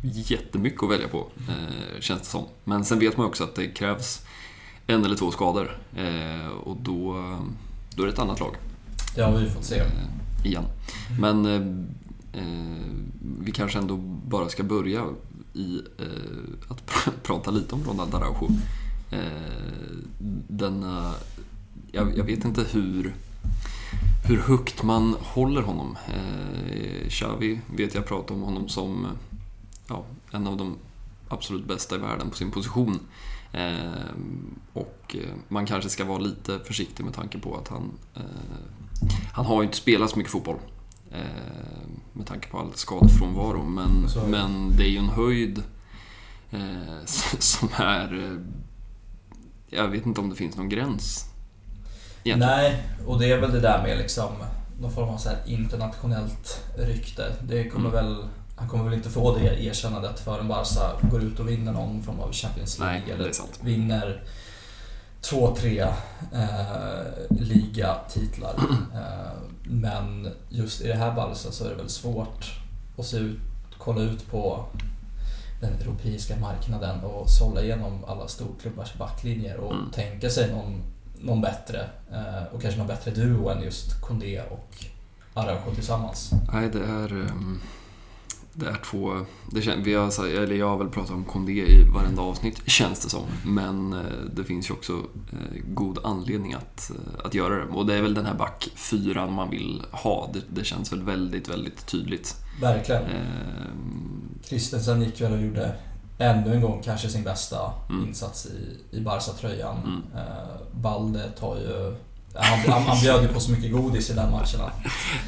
[0.02, 2.44] jättemycket att välja på, eh, känns det som.
[2.64, 4.22] Men sen vet man också att det krävs
[4.88, 5.78] en eller två skador.
[5.96, 7.14] Eh, och då,
[7.96, 8.56] då är det ett annat lag
[9.16, 9.76] Det har vi fått se.
[9.80, 10.64] eh, igen.
[11.20, 12.86] Men eh, eh,
[13.40, 15.06] vi kanske ändå bara ska börja
[15.54, 18.50] i eh, att pr- prata lite om Ronald Araujo.
[19.16, 19.98] Eh,
[20.48, 21.14] denna,
[21.92, 23.16] jag, jag vet inte hur,
[24.28, 25.98] hur högt man håller honom.
[26.08, 29.08] Eh, Xavi vet jag pratar om honom som
[29.88, 30.76] ja, en av de
[31.30, 33.00] absolut bästa i världen på sin position.
[33.52, 34.16] Eh,
[34.74, 38.22] och eh, man kanske ska vara lite försiktig med tanke på att han, eh,
[39.32, 40.60] han har ju inte spelat så mycket fotboll.
[41.12, 43.64] Eh, med tanke på all skadefrånvaro.
[43.64, 45.64] Men, men det är ju en höjd
[46.52, 47.06] eh,
[47.40, 48.40] som är...
[49.70, 51.26] Jag vet inte om det finns någon gräns.
[52.24, 52.54] Egentligen.
[52.56, 54.32] Nej, och det är väl det där med liksom
[54.82, 57.36] någon form av så här internationellt rykte.
[57.48, 58.06] Det kommer Mm.
[58.06, 58.26] väl,
[58.56, 62.20] han kommer väl inte få det erkännandet förrän Barca går ut och vinner någon form
[62.20, 63.02] av Champions League.
[63.08, 64.24] Nej, eller vinner
[65.22, 65.80] två, tre
[66.34, 67.00] eh,
[67.30, 68.56] ligatitlar.
[68.94, 69.32] Eh,
[69.64, 72.46] men just i det här Barca så är det väl svårt
[72.98, 73.40] att se ut,
[73.78, 74.66] kolla ut på
[75.62, 79.92] den europeiska marknaden och sålla igenom alla storklubbars backlinjer och Mm.
[79.92, 80.82] tänka sig någon,
[81.22, 84.86] någon bättre eh, och kanske någon bättre duo än just Condé och
[85.34, 86.32] Araujo tillsammans.
[86.54, 87.12] Nej, det är...
[87.12, 87.60] ehm,
[88.58, 89.26] Det är två...
[89.52, 93.00] Det kän, vi har, eller jag har väl pratat om Condé i varenda avsnitt, känns
[93.04, 93.24] det som.
[93.46, 94.00] Men eh,
[94.36, 94.94] det finns ju också
[95.32, 96.92] eh, god anledning att,
[97.24, 97.64] att göra det.
[97.72, 100.30] Och det är väl den här backfyran man vill ha.
[100.34, 102.36] Det, det känns väl väldigt, väldigt tydligt.
[102.62, 103.04] Verkligen.
[103.04, 105.76] Ehm, Christensen gick väl och gjorde
[106.18, 107.58] ännu en gång kanske sin bästa
[107.90, 108.08] Mm.
[108.08, 109.78] insats i, i Barca-tröjan.
[109.86, 110.02] Mm.
[110.16, 111.96] Eh, Balde tar ju...
[112.38, 114.74] Han, han, han bjöd ju på så mycket godis i den matchen att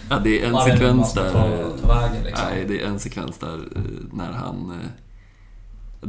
[0.09, 1.31] Ja, det är en sekvens där...
[1.31, 2.45] Ta, ta vägen liksom.
[2.51, 3.81] Nej, det är en sekvens där eh,
[4.13, 4.71] när han...
[4.71, 4.87] eh,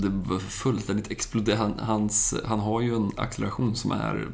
[0.01, 1.59] Det var fullständigt exploderat.
[1.59, 4.29] Han, hans, han har ju en acceleration som är...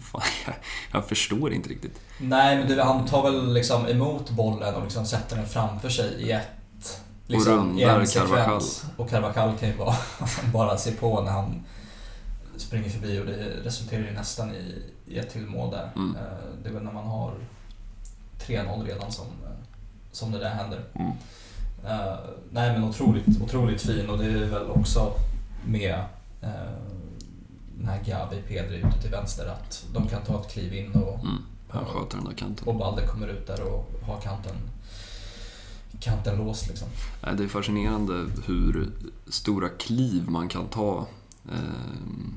[0.00, 0.54] Fan, jag,
[0.92, 2.00] jag förstår inte riktigt.
[2.20, 6.12] Nej, men det, han tar väl liksom emot bollen och liksom sätter den framför sig
[6.22, 7.02] i ett...
[7.26, 8.62] Liksom, rundar i en Carvajal.
[8.96, 9.94] Och Carvajal kan ju bara,
[10.52, 11.62] bara se på när han
[12.56, 15.90] springer förbi och det resulterar ju nästan i, i ett till mål där.
[15.96, 16.16] Mm.
[16.16, 16.22] Eh,
[16.62, 17.32] Det är väl när man har
[18.46, 19.50] 3-0 redan som, eh,
[20.12, 20.84] som det där händer.
[20.94, 21.12] Mm.
[21.86, 22.18] Eh,
[22.50, 25.12] nej men otroligt, otroligt fin och det är väl också
[25.64, 26.04] med
[26.42, 26.50] uh,
[27.80, 31.18] den här Gavi Pedri ute till vänster att de kan ta ett kliv in och,
[31.24, 31.42] Mm.
[31.68, 32.68] Han sköter den där kanten.
[32.68, 34.52] och Balde kommer ut där och har kanten,
[36.00, 36.88] kanten låst liksom.
[37.22, 38.90] Nej, Det är fascinerande hur
[39.28, 41.06] stora kliv man kan ta.
[41.52, 42.34] Ehm,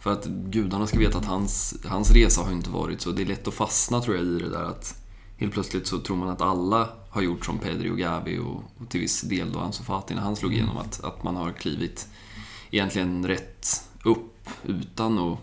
[0.00, 3.10] För att gudarna ska veta att hans, hans resa har inte varit så.
[3.10, 5.02] Det är lätt att fastna tror jag i det där att
[5.36, 8.88] helt plötsligt så tror man att alla har gjort som Pedri och Gavi och, och
[8.88, 10.76] till viss del då Ansu Fati när han slog igenom.
[10.76, 12.08] Att, att man har klivit
[12.70, 13.66] egentligen rätt
[14.04, 14.32] upp
[14.64, 15.38] utan och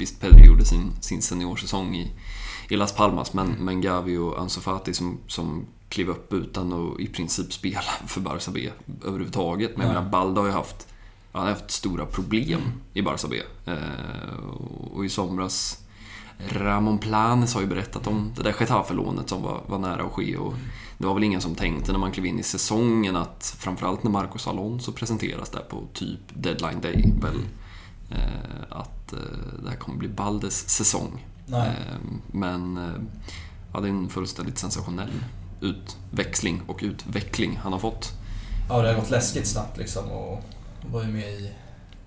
[0.00, 2.12] Visst, Pedri gjorde sin, sin seniorsäsong i,
[2.68, 7.00] i Las Palmas, men, men Gavi och Ansu Fati som, som klev upp utan att
[7.00, 8.70] i princip spela för Barça B
[9.04, 9.76] överhuvudtaget.
[9.76, 10.88] Men jag menar, Balda har ju haft,
[11.32, 12.60] han har haft stora problem
[12.94, 13.36] i Barça B.
[13.64, 15.78] Eh, och, och i somras,
[16.48, 20.36] Ramon Planes har ju berättat om det där Getafe-lånet som var, var nära att ske.
[20.36, 20.54] Och
[20.98, 24.10] det var väl ingen som tänkte när man klev in i säsongen att framförallt när
[24.10, 27.42] Marcos Alonso presenteras där på typ deadline day väl,
[28.70, 29.18] att eh,
[29.62, 31.26] det här kommer bli Baldes säsong.
[31.46, 31.68] Nej.
[31.68, 31.96] Eh,
[32.32, 32.94] Men eh,
[33.72, 35.10] ja, det är en fullständigt sensationell
[35.60, 38.12] utväxling och utveckling han har fått.
[38.68, 40.42] Ja, det har gått läskigt snabbt liksom och
[40.92, 41.50] var ju med i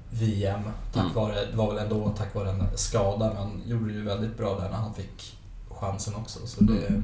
[0.10, 0.62] VM
[0.94, 1.14] tack Mm.
[1.16, 4.60] vare, det var väl ändå tack vare en skada men gjorde det ju väldigt bra
[4.60, 5.38] där när han fick
[5.70, 6.48] chansen också.
[6.48, 7.04] Så det, Mm.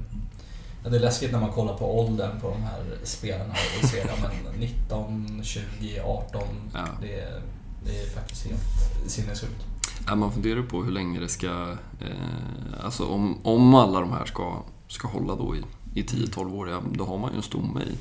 [0.84, 4.08] ja, det är läskigt när man kollar på åldern på de här spelarna och ser
[4.08, 6.42] ja, men 19, 20, 18.
[6.74, 6.86] Ja.
[7.02, 7.42] Det,
[7.86, 9.66] det är faktiskt helt sinnessjukt.
[10.08, 11.76] Ja, man funderar på hur länge det ska...
[12.02, 15.64] Eh, alltså om, om alla de här ska, ska hålla då i,
[16.00, 17.98] i 10-12 år, ja, då har man ju en stomme i,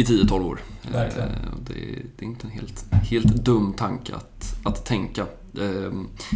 [0.00, 0.60] i 10-12 år.
[0.92, 1.28] Verkligen.
[1.28, 1.36] Eh,
[1.66, 1.74] det,
[2.16, 5.26] det är inte en helt, helt dum tanke att, att tänka.
[5.60, 5.92] Eh,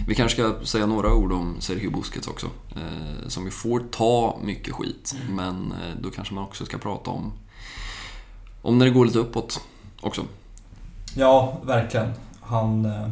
[0.06, 2.46] vi kanske ska säga några ord om Sergio Busquets också.
[2.76, 7.10] Eh, som ju får ta mycket skit, men eh, då kanske man också ska prata
[7.10, 7.32] om,
[8.62, 9.60] om när det går lite uppåt
[10.00, 10.24] också.
[11.14, 12.12] Ja, verkligen.
[12.46, 12.84] Han...
[12.84, 13.08] eh,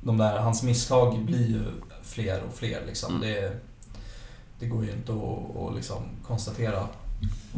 [0.00, 1.62] De där, hans misstag blir ju
[2.02, 3.16] fler och fler liksom.
[3.16, 3.28] Mm.
[3.28, 3.56] Det,
[4.58, 6.88] det går ju inte att, att liksom konstatera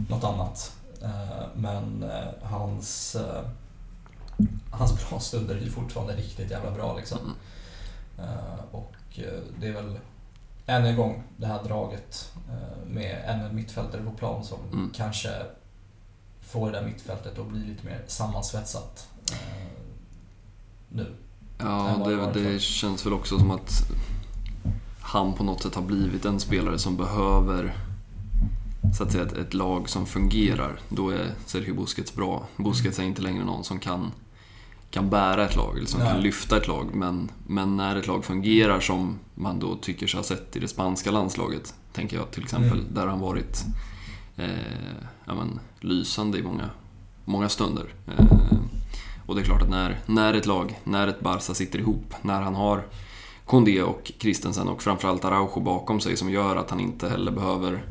[0.08, 0.76] något annat.
[1.02, 3.16] Eh, Men eh, hans,
[4.70, 7.18] hans bra stunder är ju fortfarande riktigt jävla bra liksom.
[7.18, 7.34] Mm.
[8.72, 8.94] Och
[9.60, 9.98] det är väl
[10.66, 12.32] än en gång det här draget
[12.86, 14.90] med ännu en mittfältare på plan som Mm.
[14.94, 15.30] kanske
[16.40, 19.08] får det där mittfältet att bli lite mer sammansvetsat
[20.92, 21.14] nu.
[21.58, 22.02] Ja,
[22.34, 23.70] det det, känns väl också som att
[25.00, 27.76] han på något sätt har blivit en spelare som behöver
[28.96, 30.80] så att säga ett, ett lag som fungerar.
[30.88, 32.46] Då är Sergio Busquets bra.
[32.56, 34.12] Busquets är inte längre någon som kan,
[34.90, 36.12] kan bära ett lag eller som Nej.
[36.12, 36.94] kan lyfta ett lag.
[36.94, 40.68] Men, men när ett lag fungerar som man då tycker sig ha sett i det
[40.68, 42.94] spanska landslaget, tänker jag till exempel, Mm.
[42.94, 43.64] där han varit
[44.36, 44.48] eh,
[45.26, 46.70] ja, men, lysande i många,
[47.24, 47.94] många stunder.
[48.06, 48.24] Eh,
[49.30, 52.42] och det är klart att när, när ett lag, när ett Barca sitter ihop, när
[52.42, 52.86] han har
[53.46, 57.84] Kondé och Christensen och framförallt Araujo bakom sig som gör att han inte heller behöver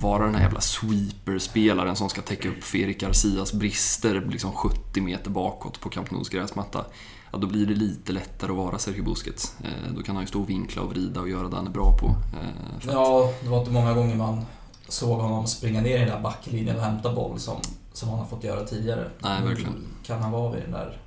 [0.00, 5.30] vara den här jävla sweeper-spelaren som ska täcka upp Feric Garcias brister liksom 70 meter
[5.30, 6.84] bakåt på Camp Nous gräsmatta.
[7.32, 9.54] Ja, då blir det lite lättare att vara Sergio Busquets.
[9.64, 11.70] Eh, då kan han ju stå och vinkla och vrida och göra det han är
[11.70, 12.06] bra på.
[12.06, 14.44] Eh, Ja, det var inte många gånger man
[14.88, 17.56] såg honom springa ner i den där backlinjen och hämta boll som,
[17.92, 19.10] som han har fått göra tidigare.
[19.18, 19.86] Nej, verkligen.
[20.06, 20.98] Kan han vara vid den där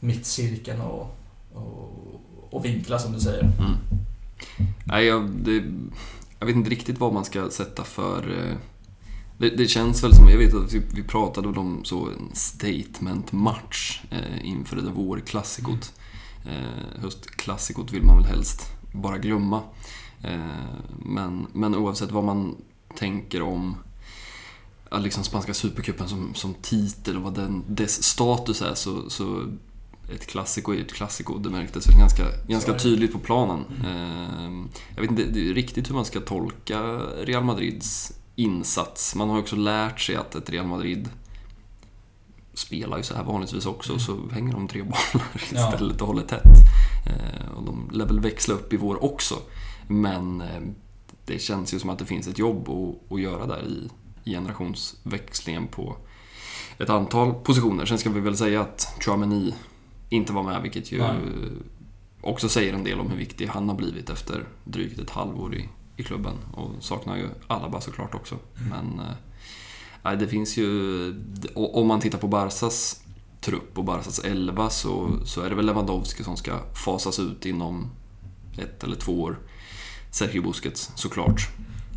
[0.00, 1.16] mittcirkeln och,
[1.52, 2.20] och,
[2.50, 3.42] och vinkla som du säger.
[3.42, 3.76] Mm.
[4.84, 5.64] Nej, jag, det,
[6.38, 8.48] jag vet inte riktigt vad man ska sätta för...
[8.48, 8.56] eh,
[9.38, 14.02] Det, det känns väl som, jag vet att vi, vi pratade om så en statement-match
[14.10, 15.92] eh, inför det där vårklassikot.
[16.46, 19.62] Eh, höstklassikot vill man väl helst bara glömma.
[20.22, 20.38] Eh,
[20.98, 22.56] men, men oavsett vad man
[22.96, 23.76] tänker om
[24.90, 29.42] liksom spanska supercupen som, som titel och vad den, dess status är så, så
[30.14, 31.38] ett klassiko är ett klassiko.
[31.38, 33.64] Det märktes väl ganska, ganska tydligt på planen.
[33.84, 36.82] Eh, Jag vet inte riktigt hur man ska tolka
[37.22, 39.14] Real Madrids insats.
[39.14, 41.08] Man har ju också lärt sig att ett Real Madrid
[42.54, 45.00] spelar ju så här vanligtvis också, så hänger de tre bollar
[45.52, 45.72] Ja.
[45.72, 46.42] istället och håller tätt.
[47.06, 49.34] Eh, Och de lär väl växla upp i vår också.
[49.88, 50.60] Men eh,
[51.24, 53.88] det känns ju som att det finns ett jobb att, att göra där i
[54.26, 55.96] generationsväxlingen på
[56.78, 57.86] ett antal positioner.
[57.86, 59.54] Sen ska vi väl säga att Chouameni
[60.08, 61.16] inte var med, vilket ju Nej.
[62.20, 65.68] också säger en del om hur viktig han har blivit efter drygt ett halvår i,
[65.96, 66.34] i klubben.
[66.52, 68.38] Och saknar ju Alaba såklart också.
[68.70, 69.14] Men eh,
[70.02, 70.68] nej, det finns ju...
[71.54, 73.02] Om man tittar på Barsas
[73.40, 77.90] trupp och Barsas elva så, så är det väl Lewandowski som ska fasas ut inom
[78.58, 79.38] ett eller två år.
[80.10, 81.48] Sergio Busquets såklart.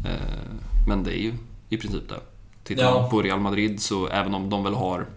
[0.06, 0.52] Eh,
[0.88, 1.34] Men det är ju
[1.70, 2.20] i princip det.
[2.64, 3.02] Tittar Ja.
[3.02, 5.08] man på Real Madrid så även om de väl har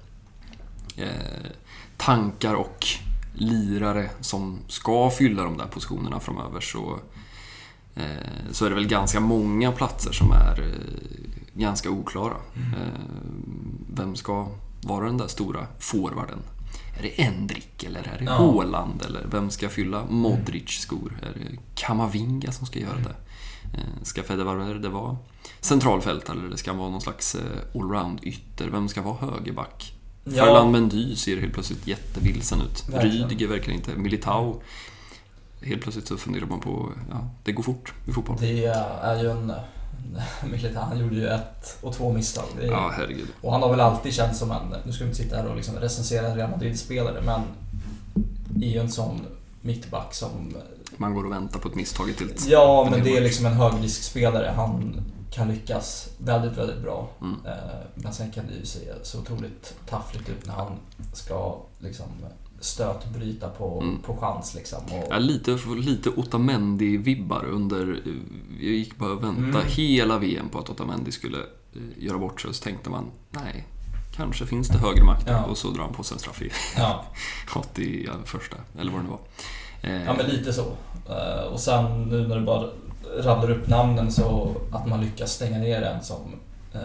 [0.96, 1.50] eh,
[1.96, 2.86] tankar och
[3.34, 6.98] lirare som ska fylla de där positionerna framöver så,
[7.94, 8.02] eh,
[8.50, 12.36] så är det väl ganska många platser som är eh, ganska oklara.
[12.54, 13.00] Eh,
[13.94, 14.48] vem ska
[14.82, 16.38] vara den där stora forwarden?
[16.98, 18.32] Är det Endrick eller är det Ja.
[18.32, 19.02] Haaland?
[19.02, 21.18] Eller vem ska fylla Modric skor?
[21.22, 23.14] Är det Kamavinga som ska göra det?
[23.78, 25.16] Eh, Ska Fede Valverde vara
[25.62, 27.40] centralfältare eller ska han vara någon slags eh,
[27.80, 28.68] allround-ytter?
[28.68, 29.94] Vem ska vara högerback?
[30.24, 30.44] Ja.
[30.44, 32.88] Ferland Mendy ser helt plötsligt jättevilsen ut.
[32.88, 33.28] Verkligen.
[33.28, 33.96] Rydiger verkar inte.
[33.96, 34.60] Militao.
[35.62, 38.36] Helt plötsligt så funderar man på, ja, det går fort i fotboll.
[38.40, 39.52] Det är ju en...
[40.50, 42.44] Militär, han gjorde ju ett och två misstag.
[42.60, 43.28] Det är, Ja, herregud.
[43.40, 45.56] Och han har väl alltid känts som en, nu ska vi inte sitta här och
[45.56, 47.40] liksom recensera Real Madrid-spelare, men
[48.62, 49.26] är ju en sån
[49.60, 50.56] mittback som...
[50.96, 52.46] Man går och väntar på ett misstag i tilt.
[52.48, 54.52] Ja, Men det det är liksom en högriskspelare.
[54.56, 57.10] Han kan lyckas väldigt, väldigt bra.
[57.20, 57.36] Mm.
[57.46, 57.52] Eh,
[57.94, 60.72] Men sen kan det ju se så otroligt taffligt ut när han
[61.12, 62.06] ska liksom
[62.60, 64.02] stötbryta på, Mm.
[64.02, 64.78] på chans liksom.
[64.84, 68.00] Och, Ja, lite, lite Otamendi-vibbar under...
[68.60, 69.66] Jag gick bara och väntade Mm.
[69.66, 72.48] hela VM på att Otamendi skulle eh, göra bort sig.
[72.48, 73.66] Och så tänkte man, nej,
[74.16, 75.32] kanske finns det högre makter.
[75.32, 75.44] Ja.
[75.44, 77.04] Och så drar han på sig en straff i ja.
[77.56, 79.20] 80 första, eller vad det nu var.
[79.82, 80.64] Eh, ja, men lite så.
[81.08, 82.68] Eh, Och sen nu när du bara
[83.18, 86.34] rabblar upp namnen så att man lyckas stänga ner en som
[86.74, 86.80] uh,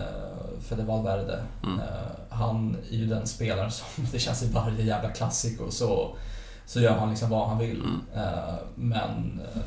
[0.62, 1.44] Fede Valverde.
[1.64, 1.80] Mm.
[1.80, 1.86] Eh,
[2.30, 6.16] han är ju den spelaren som, det känns i varje jävla klassiko så,
[6.66, 7.82] så gör han liksom vad han vill.
[7.82, 8.02] Mm.
[8.16, 9.62] Eh, men eh,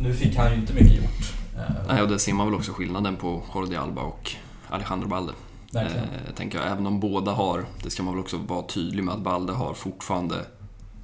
[0.00, 1.32] nu fick han ju inte mycket gjort.
[1.56, 4.32] Eh, Nej, och där ser man väl också skillnaden på Jordi Alba och
[4.68, 5.32] Alejandro Balde.
[5.72, 6.04] verkligen.
[6.04, 9.14] Eh, tänker jag, även om båda har, det ska man väl också vara tydlig med,
[9.14, 10.36] att Balde har fortfarande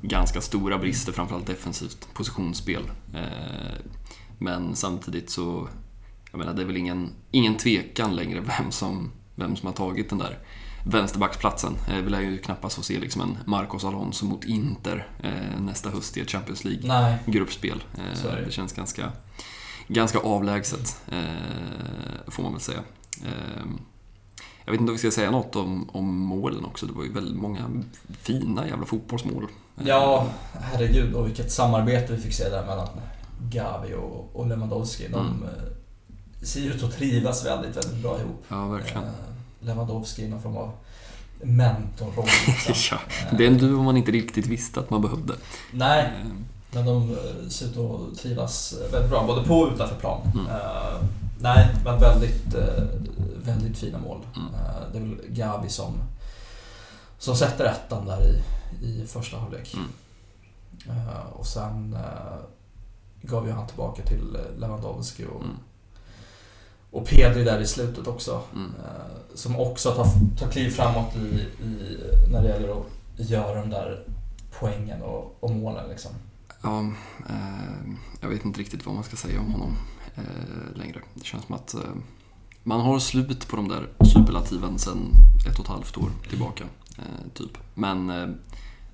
[0.03, 2.83] ganska stora brister, framförallt defensivt positionsspel.
[3.15, 3.21] Eh,
[4.45, 5.69] men samtidigt så,
[6.31, 10.11] jag menar det är väl ingen, ingen tvekan längre vem som, vem som har tagit
[10.11, 10.39] den där
[10.87, 11.73] vänsterbacksplatsen.
[11.89, 15.91] Eh, vi lär ju knappast få se liksom en Marcos Alonso mot Inter eh, nästa
[15.91, 17.83] höst i ett Champions League Nej, gruppspel.
[18.15, 18.53] Så är Eh, det.
[18.53, 19.13] känns ganska,
[19.89, 20.97] ganska avlägset,
[22.29, 22.81] får man väl säga.
[23.25, 23.65] Eh,
[24.65, 26.87] jag vet inte om vi ska säga något om, om målen också.
[26.87, 27.61] Det var ju väldigt många
[28.23, 29.49] fina jävla fotbollsmål.
[29.85, 32.89] Ja herregud och vilket samarbete vi fick se där mellan
[33.51, 35.09] Gavi och, och Lewandowski.
[35.09, 35.43] De Mm.
[35.43, 38.45] eh, ser ut att trivas väldigt, väldigt bra ihop.
[38.49, 39.03] Ja, verkligen.
[39.05, 39.11] Eh,
[39.61, 40.73] Lewandowski i någon form av
[41.43, 42.27] mentorroll.
[42.91, 42.99] Ja,
[43.39, 45.35] det är en duo man inte riktigt visste att man behövde.
[45.73, 46.31] Nej, Eh,
[46.77, 47.17] men de
[47.51, 50.21] ser ut att trivas väldigt bra, både på och utanför plan.
[50.35, 50.47] Mm.
[51.41, 52.55] Nej, men väldigt,
[53.45, 54.21] väldigt fina mål.
[54.37, 54.49] Mm.
[54.93, 55.93] Det är väl Gavi som,
[57.19, 58.43] som sätter ettan där i,
[58.87, 59.75] i första halvlek.
[59.75, 61.09] Mm.
[61.33, 61.97] Och sen
[63.29, 65.57] gav ju han tillbaka till Lewandowski och, Mm.
[66.91, 68.43] och Pedri där i slutet också.
[68.55, 68.71] Mm.
[68.85, 70.07] Eh, som också tar,
[70.39, 71.29] tar kliv framåt i,
[71.65, 71.99] i,
[72.33, 72.87] när det gäller att
[73.31, 74.05] göra de där
[74.59, 75.89] poängen och, och målen.
[75.89, 76.11] Liksom.
[76.63, 76.81] Ja,
[77.29, 79.77] eh, jag vet inte riktigt vad man ska säga om honom
[80.15, 81.01] eh, längre.
[81.15, 81.81] Det känns som att eh,
[82.63, 85.11] man har slut på de där superlativen sedan
[85.51, 86.65] ett och ett halvt år tillbaka.
[86.99, 87.59] Eh, typ.
[87.75, 88.27] Men eh,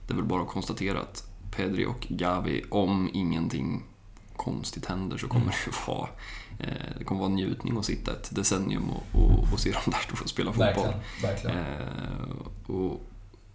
[0.06, 3.82] det är väl bara att konstatera att Pedri och Gavi, om ingenting
[4.40, 6.08] konstigt händer så kommer det vara
[6.58, 9.82] eh, det kommer vara en njutning att sitta ett decennium och, och, och se dem
[9.86, 10.94] där stå och spela fotboll.
[11.22, 11.56] Verkligen.
[11.56, 11.56] verkligen.
[11.56, 13.00] Eh, och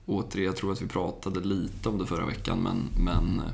[0.06, 3.52] återigen, jag tror att vi pratade lite om det förra veckan, men, men eh,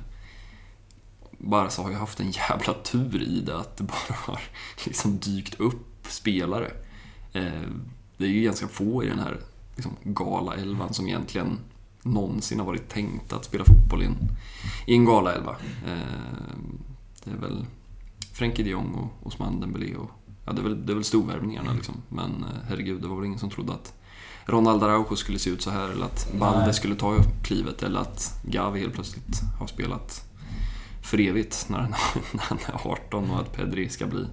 [1.37, 4.41] Barca har ju haft en jävla tur i det, att det bara har
[4.85, 6.71] liksom dykt upp spelare.
[7.33, 7.69] Eh,
[8.17, 9.37] det är ju ganska få i den här
[9.75, 11.59] liksom, gala-elvan som egentligen
[12.03, 14.17] någonsin har varit tänkt att spela fotboll i en,
[14.87, 15.55] i en gala-elva.
[15.87, 16.57] Eh,
[17.23, 17.65] det är väl
[18.33, 20.11] Frenkie de Jong och Osman Dembélé och
[20.45, 21.95] ja, det är väl, det är väl storvärvningarna liksom.
[22.09, 23.93] Men eh, herregud, det var väl ingen som trodde att
[24.45, 26.73] Ronald Araujo skulle se ut så här eller att Balde Nej.
[26.73, 30.31] skulle ta klivet eller att Gavi helt plötsligt har spelat
[31.01, 31.93] för evigt när han,
[32.33, 34.25] när han är 18 och att Pedri ska bli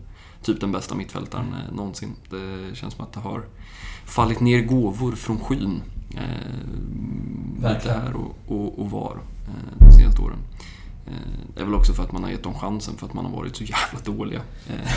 [0.43, 2.15] typ den bästa mittfältaren eh, någonsin.
[2.31, 3.45] Det känns som att det har
[4.05, 5.83] fallit ner gåvor från skyn.
[6.17, 10.39] Eh, lite här och, och, och var eh, de senaste åren.
[11.09, 11.15] Eh,
[11.55, 13.33] det är väl också för att man har gett dem chansen för att man har
[13.33, 14.41] varit så jävla dåliga.
[14.71, 14.93] Eh,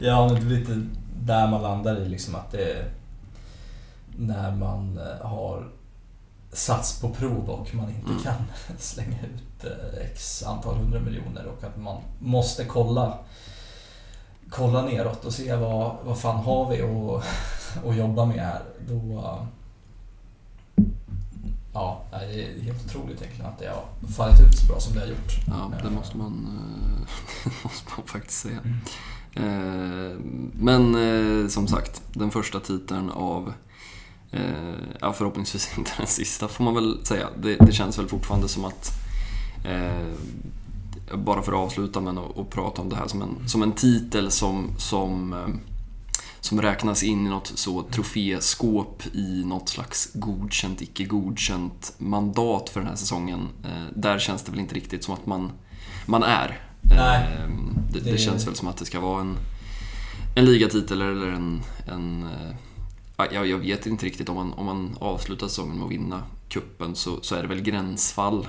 [0.00, 0.82] Ja, men det är lite
[1.20, 2.90] där man landar i liksom att det är
[4.16, 5.68] när man eh, har
[6.52, 8.22] sats på prov och man inte Mm.
[8.22, 8.34] kan
[8.78, 9.64] slänga ut
[10.12, 13.18] x antal hundra miljoner och att man måste kolla
[14.50, 18.62] kolla neråt och se vad, vad fan har vi att jobba med här.
[18.88, 19.22] Då,
[21.76, 23.84] ja, det är helt otroligt egentligen att det har
[24.16, 25.32] fallit ut så bra som det har gjort.
[25.46, 27.08] Ja, det Eh, måste man, eh,
[27.44, 28.58] det måste man faktiskt säga.
[28.64, 28.76] Mm.
[29.34, 30.16] Eh,
[30.52, 33.52] Men eh, som sagt, den första titeln av,
[34.30, 37.28] eh, ja förhoppningsvis inte den sista får man väl säga.
[37.42, 38.90] Det, det känns väl fortfarande som att,
[39.64, 40.12] eh,
[41.14, 43.72] bara för att avsluta med att och prata om det här som en, som en
[43.72, 45.75] titel som, som, eh,
[46.46, 52.80] som räknas in i något så troféskåp i något slags godkänt, icke godkänt mandat för
[52.80, 53.48] den här säsongen.
[53.64, 55.52] Eh, Där känns det väl inte riktigt som att man,
[56.06, 56.60] man är.
[56.80, 57.22] Nej.
[57.32, 57.50] Eh,
[57.92, 59.36] Det, det Det- känns väl som att det ska vara en,
[60.36, 61.60] en ligatitel eller en...
[61.88, 62.56] en eh,
[63.16, 66.22] ja, jag, jag vet inte riktigt om man, om man avslutar säsongen med att vinna
[66.48, 68.46] kuppen så, så är det väl gränsfall.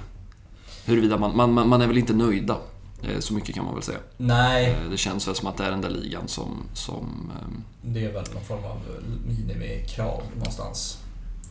[0.86, 2.58] Huruvida man, man man är väl inte nöjda.
[3.02, 4.00] Eh, Så mycket kan man väl säga.
[4.18, 6.64] Nej, Eh, Det känns väl som att det är den där ligan som...
[6.74, 7.48] som eh,
[7.82, 8.80] det är väl någon form av
[9.28, 10.98] minimikrav någonstans.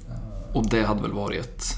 [0.09, 1.77] Eh, och det hade väl varit...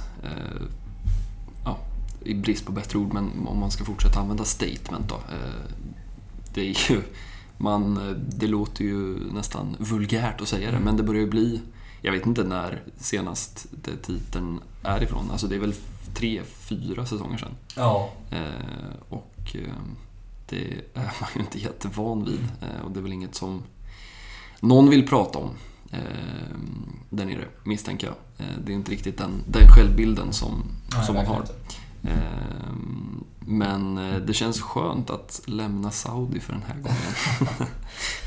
[1.65, 1.79] Ja,
[2.25, 5.17] i brist på bättre ord, men om man ska fortsätta använda statement då.
[6.55, 7.03] Det är ju...
[7.61, 11.61] Man, det låter ju nästan vulgärt att säga det, men det börjar ju bli...
[12.03, 15.31] Jag vet inte när senast det titeln är ifrån.
[15.31, 15.75] Alltså det är väl
[16.15, 17.55] tre, fyra säsonger sedan.
[17.77, 19.73] Ja, Eh, och eh,
[20.47, 22.49] det är man ju inte jättevan vid.
[22.63, 23.63] Eh, och det är väl inget som
[24.61, 25.51] någon vill prata om
[25.91, 25.99] eh,
[27.11, 28.17] där nere, misstänker jag.
[28.65, 30.63] Det är inte riktigt den, den självbilden som,
[30.95, 31.41] nej, som man har.
[31.41, 31.53] inte.
[33.41, 33.95] Men
[34.27, 37.71] det känns skönt att lämna Saudi för den här gången.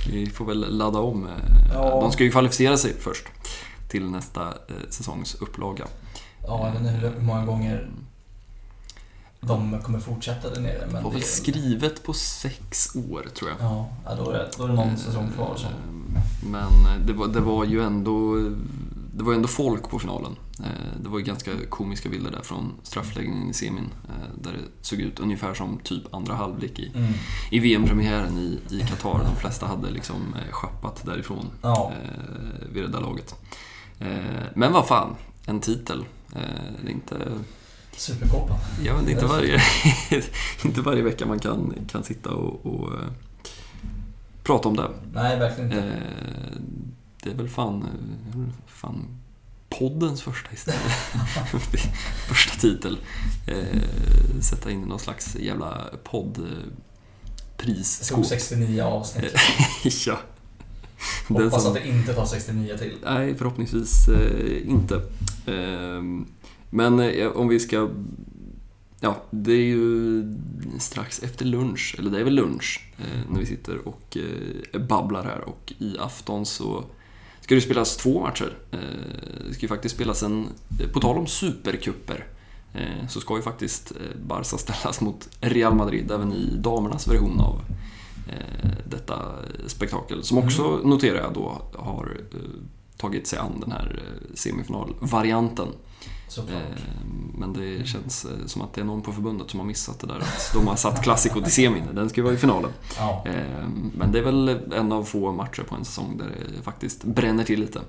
[0.11, 1.29] Vi får väl ladda om.
[1.73, 2.01] Ja.
[2.01, 3.27] De ska ju kvalificera sig först
[3.89, 4.53] till nästa
[4.89, 5.85] säsongs upplaga.
[6.47, 7.91] Ja, jag vet inte hur många gånger
[9.41, 10.85] de kommer fortsätta där nere.
[10.85, 13.57] Men Det var väl skrivet på sex år, tror jag.
[13.61, 15.53] Ja, då är det, då är det någon säsong kvar.
[15.57, 15.65] Så.
[15.67, 15.71] Eh,
[16.51, 18.35] Men det var, det var ju ändå
[19.13, 20.35] det var ju ändå folk på finalen.
[20.59, 23.89] Eh, Det var ju ganska komiska bilder där från straffläggningen i semin.
[24.09, 27.13] eh, Där det såg ut ungefär som typ andra halvlek i, Mm.
[27.51, 29.23] i VM-premiären i, i Qatar.
[29.23, 33.35] De flesta hade liksom eh, schappat därifrån Ja, eh, vid det där laget.
[33.99, 34.07] Eh,
[34.55, 35.15] Men vad fan,
[35.45, 36.05] en titel.
[36.35, 36.41] Eh,
[36.83, 37.17] Det är inte,
[37.97, 38.57] Superkåpan.
[38.83, 39.61] ja, men det är inte, varje,
[40.65, 43.07] inte varje vecka man kan, kan sitta och, och eh,
[44.43, 44.89] prata om det.
[45.13, 45.83] Nej, verkligen inte.
[45.87, 46.61] Eh,
[47.23, 49.05] det är väl fan, eh, fan
[49.79, 50.81] poddens första istället.
[52.27, 52.97] första titel.
[53.47, 53.81] Eh,
[54.41, 56.47] sätta in någon slags jävla podd,
[57.57, 59.35] Det tog 69 avsnitt.
[60.07, 60.19] ja.
[61.27, 62.97] Hoppas som- att det inte tar 69 till.
[63.03, 65.01] Nej, förhoppningsvis eh, inte.
[65.45, 66.25] Ehm,
[66.73, 67.89] men eh, om vi ska...
[68.99, 70.23] Ja, det är ju
[70.79, 75.23] strax efter lunch, eller det är väl lunch, eh, när vi sitter och eh, babblar
[75.23, 75.41] här.
[75.41, 76.83] Och i afton så
[77.41, 78.53] ska det spelas två matcher.
[79.47, 80.47] Det ska ju faktiskt spelas en...
[80.93, 82.25] På tal om supercuper
[83.09, 83.91] så ska ju faktiskt
[84.27, 87.61] Barca ställas mot Real Madrid även i damernas version av
[88.89, 89.35] detta
[89.67, 90.23] spektakel.
[90.23, 92.17] Som också, noterar jag då, har
[92.97, 94.03] tagit sig an den här
[94.33, 95.67] semifinalvarianten.
[96.37, 96.61] Eh,
[97.37, 100.07] Men det känns eh, som att det är någon på förbundet som har missat det
[100.07, 100.19] där.
[100.19, 101.83] Att de har satt Classico till semin.
[101.93, 102.71] Den ska ju vara i finalen.
[102.97, 103.23] Ja.
[103.25, 103.67] Eh,
[103.97, 106.25] Men det är väl en av få matcher på en säsong där
[106.57, 107.81] det faktiskt bränner till lite.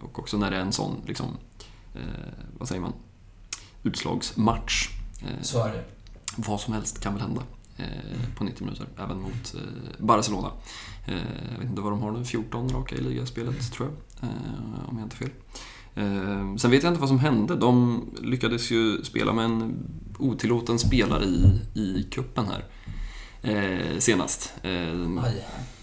[0.00, 1.26] Och också när det är en sån, liksom,
[2.58, 2.92] vad säger man,
[3.82, 4.88] utslagsmatch.
[5.42, 5.84] Så är det.
[6.36, 7.42] vad som helst kan väl hända
[7.76, 7.84] eh,
[8.38, 9.54] på 90 minuter, även mot
[9.98, 10.50] Barcelona.
[11.06, 13.88] Jag vet inte vad de har nu, 14 raka i ligaspelet tror
[14.20, 14.28] jag,
[14.88, 15.30] om jag inte fel.
[15.94, 17.56] Eh, sen vet jag inte vad som hände.
[17.56, 19.74] De lyckades ju spela med en
[20.18, 22.64] otillåten spelare i, i kuppen här
[23.42, 24.52] eh, senast.
[24.62, 25.24] Eh,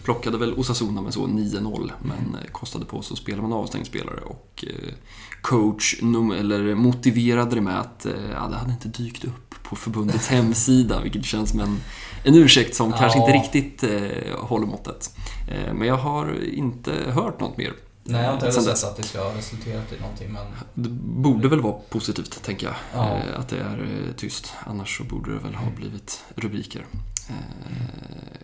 [0.04, 3.54] plockade väl Osasuna med så 9-0, men eh, kostade på sig att spela med en
[3.54, 4.20] avstängd spelare.
[4.26, 4.94] Och eh,
[5.42, 9.76] coach num- eller motiverade det med att eh, ja, det hade inte dykt upp på
[9.76, 11.78] förbundets hemsida, vilket känns som en,
[12.24, 12.98] en ursäkt som Ja.
[12.98, 15.16] kanske inte riktigt eh, håller måttet.
[15.50, 17.74] Eh, men jag har inte hört något mer.
[18.12, 20.90] Nej, jag har inte heller sett att det ska ha resulterat i någonting, men Det
[21.22, 22.76] borde väl vara positivt, tänker jag.
[22.94, 23.18] Ja.
[23.18, 24.54] Eh, att det är eh, tyst.
[24.66, 26.86] Annars så borde det väl ha blivit rubriker.
[27.30, 27.36] Eh,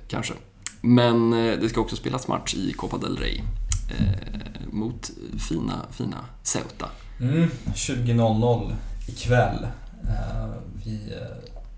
[0.07, 0.33] kanske.
[0.81, 3.41] Men eh, det ska också spelas match i Copa del Rey.
[3.89, 5.11] Eh, mot
[5.49, 6.89] fina, fina Ceuta.
[7.19, 8.75] Mm, 20.00
[9.07, 9.67] ikväll.
[10.03, 10.49] Eh,
[10.85, 11.13] vi,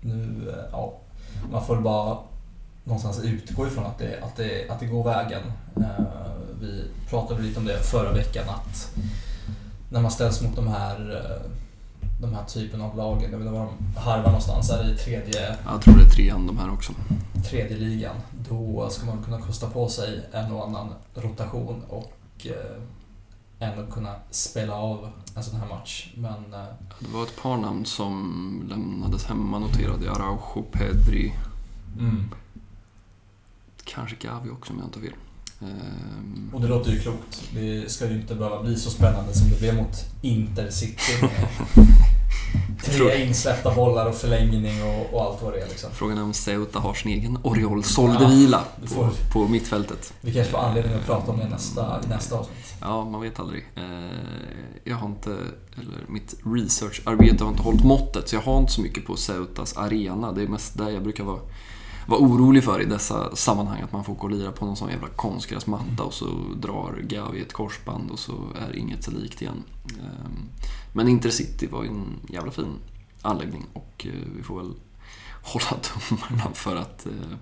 [0.00, 1.00] nu, ja,
[1.52, 2.18] man får bara
[2.84, 5.42] någonstans utgå ifrån att det, att det, att det går vägen.
[5.76, 6.04] Eh,
[6.60, 8.94] vi pratade lite om det förra veckan att
[9.90, 11.50] när man ställs mot de här, eh,
[12.20, 14.96] de här typen av lagen, jag vet inte var de harvar någonstans, är det i
[14.96, 16.92] tredje, Jag tror det är trean de här också.
[17.50, 18.16] tredje ligan.
[18.50, 22.12] Då ska man kunna kosta på sig en och annan rotation och
[22.46, 22.82] eh,
[23.68, 26.12] ändå kunna spela av en sån här match.
[26.16, 26.50] Men
[27.00, 30.16] Det var ett par namn som lämnades hemma noterade jag.
[30.16, 31.34] Araujo, Pedri,
[31.98, 32.30] mm.
[33.94, 35.12] Kanske Gavi också om jag inte fel.
[35.60, 37.42] Ehm, Och det låter ju klokt.
[37.54, 41.12] Det ska ju inte behöva bli så spännande som det blev mot Intercity
[42.84, 45.90] tre insläppta bollar och förlängning och, och allt vad det är liksom.
[45.92, 50.12] Frågan är om Ceuta har sin egen Oriol Soldevila det på, får- på mittfältet.
[50.20, 52.74] Vi kanske får anledning att prata om det nästa, i nästa avsnitt.
[52.80, 53.64] Ja, man vet aldrig.
[53.76, 53.82] Eh,
[54.84, 55.30] Jag har inte,
[55.74, 59.76] eller mitt researcharbete har inte hållit måttet, så jag har inte så mycket på Ceutas
[59.76, 60.32] arena.
[60.32, 61.40] Det är mest där jag brukar vara,
[62.06, 64.90] vara orolig för i dessa sammanhang, att man får gå och lira på någon sån
[64.90, 66.26] jävla konstgräsmatta och så
[66.56, 68.32] drar Gavi ett korsband och så
[68.68, 69.62] är inget sig likt igen.
[69.98, 70.30] Eh,
[70.92, 72.74] Men Intercity var ju en jävla fin
[73.22, 74.72] anläggning och eh, vi får väl
[75.42, 77.36] hålla tummarna för att eh,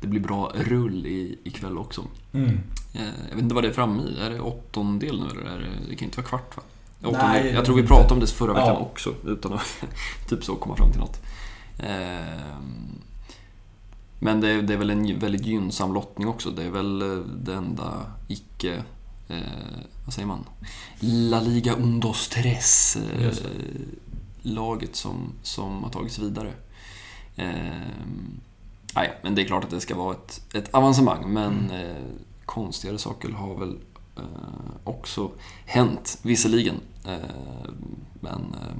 [0.00, 2.04] det blir bra rull i, ikväll också.
[2.32, 2.48] Mm.
[2.94, 4.18] Eh, Jag vet inte vad det är framme i.
[4.20, 5.50] Är det åttondel nu eller?
[5.50, 6.62] Är det, det kan inte vara kvart va?
[7.00, 7.42] Nej, Åttondel.
[7.42, 8.76] det jag tror vi pratade om det förra veckan Ja.
[8.78, 9.84] också, utan att
[10.28, 11.20] typ så komma fram till något.
[11.78, 12.98] Ehm,
[14.18, 16.50] Men det är, det är väl en väldigt gynnsam lottning också.
[16.50, 18.82] Det är väl eh, det enda icke...
[19.28, 19.38] Eh,
[20.04, 20.44] vad säger man?
[21.00, 23.32] La Liga Undos Tres eh,
[24.42, 26.52] laget som, som har tagits vidare.
[27.36, 28.40] Ehm,
[28.94, 31.70] nej, men det är klart att det ska vara ett, ett avancemang, men Mm.
[31.90, 32.02] eh,
[32.44, 33.78] konstigare saker har väl
[34.16, 34.22] eh,
[34.84, 35.30] också
[35.66, 36.80] hänt, visserligen.
[37.06, 37.18] Eh,
[38.20, 38.76] men eh,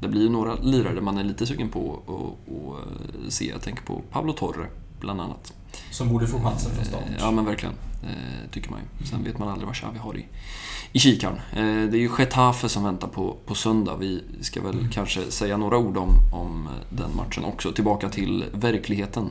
[0.00, 3.48] det blir ju några lirare man är lite sugen på att se.
[3.48, 4.66] Jag tänker på Pablo Torre,
[5.00, 5.52] bland annat.
[5.90, 7.02] Som borde få chansen från start.
[7.08, 7.74] Eh, Ja, men verkligen.
[8.02, 9.06] Eh, tycker man ju.
[9.06, 10.26] Sen vet man aldrig vad Xavi har i,
[10.92, 11.34] i kikaren.
[11.52, 13.96] Eh, det är ju Getafe som väntar på, på söndag.
[13.96, 14.90] Vi ska väl Mm.
[14.90, 17.72] kanske säga några ord om, om den matchen också.
[17.72, 19.28] Tillbaka till verkligheten.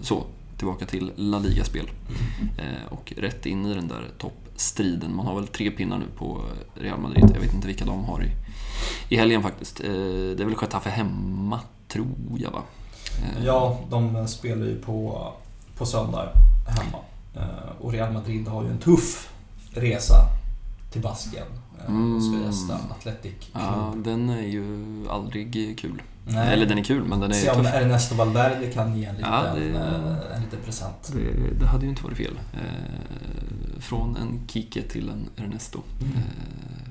[0.00, 0.24] Så,
[0.56, 1.90] tillbaka till La Liga-spel.
[2.58, 5.16] Eh, och rätt in i den där toppstriden.
[5.16, 6.40] Man har väl tre pinnar nu på
[6.74, 7.30] Real Madrid.
[7.34, 8.30] Jag vet inte vilka de har i,
[9.08, 9.80] i helgen faktiskt.
[9.80, 12.06] Eh, det är väl Getafe hemma, tror
[12.38, 12.62] jag va?
[13.22, 15.28] Eh, Ja, de spelar ju på,
[15.78, 16.28] på söndag
[16.68, 16.98] hemma.
[17.34, 19.30] Eh, Och Real Madrid har ju en tuff
[19.74, 20.14] resa
[20.92, 21.46] till Basken.
[21.78, 22.46] Eh, Och ska Mm.
[22.46, 24.04] gästa Athletic Ja, Club.
[24.04, 26.02] den är ju aldrig kul.
[26.28, 26.52] Nej.
[26.52, 27.74] Eller den är kul, men den är Se om tuff.
[27.74, 31.12] Ernesto Valverde kan ge en liten, Ja, det- en liten present.
[31.14, 32.38] Det, det hade ju inte varit fel.
[33.78, 35.80] Från en Kike till en Ernesto.
[36.02, 36.12] Mm.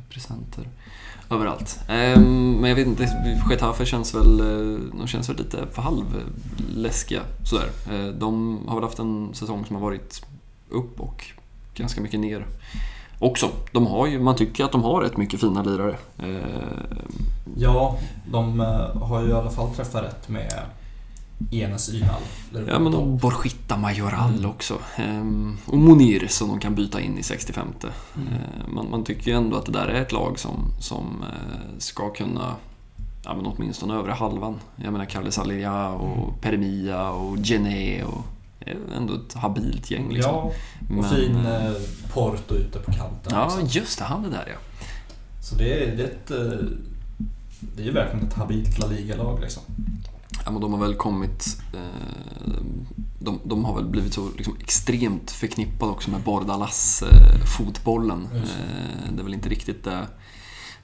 [0.09, 0.69] Presenter
[1.29, 1.79] överallt.
[1.87, 3.09] Ehm, men jag vet inte,
[3.49, 7.69] Getafe känns väl, eh, de känns väl lite för halvläskiga sådär.
[7.91, 10.25] Eh, de har väl haft en säsong som har varit
[10.69, 11.25] upp och
[11.75, 12.45] ganska mycket ner
[13.19, 13.49] också.
[13.71, 15.97] De har ju, man tycker att de har rätt mycket fina lirare.
[16.17, 17.25] Ehm,
[17.57, 17.97] ja,
[18.31, 20.53] de eh, har ju i alla fall träffat rätt med
[21.51, 22.21] Enes Ynal.
[22.67, 24.49] Ja, men och Borgitta Majoral Mm.
[24.49, 24.77] också.
[24.95, 27.67] Ehm, och Monir som de kan byta in i 65.
[27.83, 28.27] Mm.
[28.33, 31.77] Ehm, man, man tycker ju ändå att det där är ett lag som, som eh,
[31.77, 32.55] ska kunna
[33.27, 34.59] Ja, men åtminstone övre halvan.
[34.75, 36.39] Jag menar Kalle Salia och Mm.
[36.41, 38.21] Permia och Gené och
[38.59, 40.31] är ändå ett habilt gäng liksom.
[40.33, 40.53] Ja, och
[40.89, 41.73] Men, fin eh, eh,
[42.13, 43.31] Porto ute på kanten.
[43.31, 43.59] Ja, också.
[43.77, 44.05] just det.
[44.05, 44.57] Han är där ja.
[45.41, 46.31] Så det är, det är ett...
[46.31, 46.67] eh,
[47.75, 49.63] Det är ju verkligen ett habilt La Liga-lag liksom.
[50.45, 51.57] Ja, men de har väl kommit...
[51.73, 51.79] Eh,
[53.19, 58.27] de, de har väl blivit så liksom, extremt förknippade också med Bordalas-fotbollen.
[58.33, 60.07] Just Eh, det är väl inte riktigt det,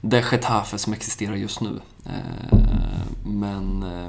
[0.00, 1.80] det Getafe som existerar just nu.
[2.06, 2.58] Eh,
[3.24, 3.82] men...
[3.82, 4.08] Eh,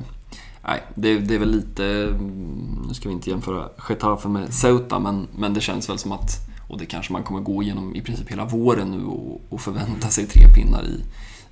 [0.68, 1.86] nej, det, det är väl lite...
[1.86, 6.12] mm, Nu ska vi inte jämföra Getafe med Ceuta, men, men det känns väl som
[6.12, 6.30] att...
[6.68, 10.08] Och det kanske man kommer gå igenom i princip hela våren nu och, och förvänta
[10.08, 11.04] sig tre pinnar i,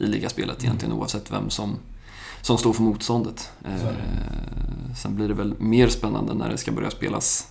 [0.03, 1.75] i ligaspelet egentligen oavsett vem som,
[2.41, 3.51] som står för motståndet.
[3.65, 3.87] Eh,
[4.97, 7.47] sen blir det väl mer spännande när det ska börja spelas.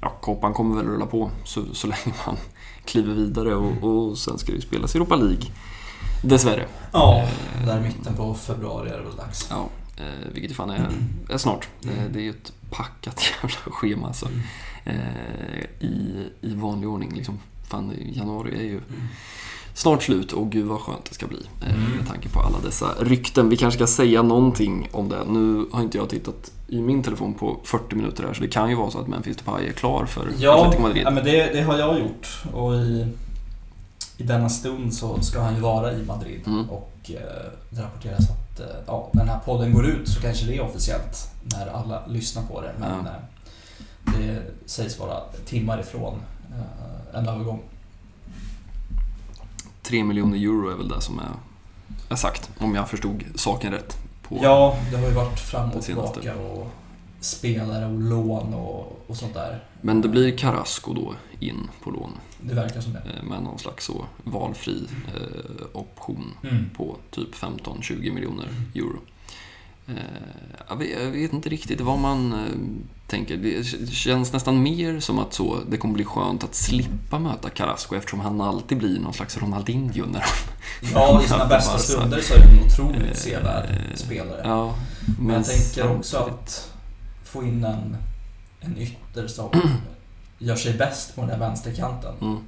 [0.00, 2.36] Ja, Copan kommer väl rulla på så, så länge man
[2.84, 5.46] kliver vidare och, och sen ska det ju spelas Europa League.
[6.22, 6.66] Dessvärre.
[6.92, 7.28] Ja,
[7.58, 9.46] Eh, där i mitten på februari är det väl dags.
[9.50, 10.88] Ja, eh, vilket fan är,
[11.28, 11.68] är snart.
[11.84, 14.28] Eh, det är ju ett packat jävla schema alltså.
[15.80, 15.86] I,
[16.40, 17.38] I vanlig ordning liksom.
[17.68, 18.80] Fan, januari är ju
[19.74, 21.38] snart slut och gud vad skönt det ska bli.
[21.62, 21.90] Eh, Mm.
[21.96, 23.48] med tanke på alla dessa rykten.
[23.48, 25.24] Vi kanske ska säga någonting om det.
[25.28, 28.70] Nu har inte jag tittat i min telefon på 40 minuter här så det kan
[28.70, 31.02] ju vara så att Memphis Depay är klar för Ja, Atletico Madrid.
[31.06, 32.42] ja men det, det har jag gjort.
[32.52, 33.06] Och i,
[34.16, 36.40] i denna stund så ska han ju vara i Madrid.
[36.46, 36.70] Mm.
[36.70, 40.46] Och eh, det rapporteras att eh, ja, när den här podden går ut så kanske
[40.46, 42.72] det är officiellt när alla lyssnar på det.
[42.78, 43.10] Men Ja.
[44.12, 46.14] eh, det sägs vara timmar ifrån
[46.50, 47.60] eh, en övergång.
[49.84, 51.32] 3 miljoner euro är väl det som är,
[52.08, 53.96] är sagt, om jag förstod saken rätt.
[54.28, 56.70] Ja, det har ju varit fram och tillbaka och
[57.20, 59.64] spelare och lån och, och sånt där.
[59.80, 62.10] Men det blir Carrasco då in på lån
[62.40, 62.98] Det verkar som det.
[62.98, 64.82] eh, med någon slags så valfri
[65.14, 66.70] eh, option Mm.
[66.76, 68.98] på typ 15-20 miljoner euro.
[69.88, 69.94] Eh,
[70.68, 72.38] jag, vet, jag vet inte riktigt vad man eh,
[73.06, 73.36] tänker.
[73.36, 77.94] Det känns nästan mer som att så, det kommer bli skönt att slippa möta Carrasco
[77.96, 80.24] eftersom han alltid blir någon slags Ronaldinho när
[80.94, 81.82] Ja, i sina bästa Barca.
[81.82, 84.40] stunder så är det en otroligt Eh, sevärd spelare.
[84.44, 84.74] Ja,
[85.20, 86.72] Men jag tänker också att
[87.24, 87.96] få in en,
[88.60, 89.50] en ytter som
[90.38, 92.38] gör sig bäst på den här vänsterkanten Mm,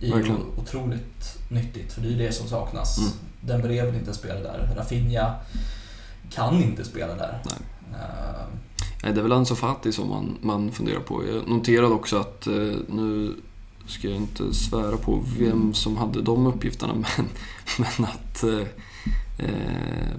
[0.00, 0.42] är verkligen.
[0.56, 2.98] otroligt nyttigt, för det är det som saknas.
[2.98, 3.10] Mm.
[3.40, 4.70] Dembélé vill inte spela där.
[4.76, 5.34] Rafinha
[6.30, 7.42] kan inte spela där.
[7.44, 8.00] Nej.
[8.00, 8.44] Eh,
[9.02, 11.26] Nej, det är väl Ansu Fati som man, man funderar på.
[11.26, 13.36] Jag noterade också att, eh, nu
[13.86, 17.26] ska jag inte svära på vem som hade de uppgifterna, men,
[17.78, 18.66] men att eh,
[19.38, 20.16] eh,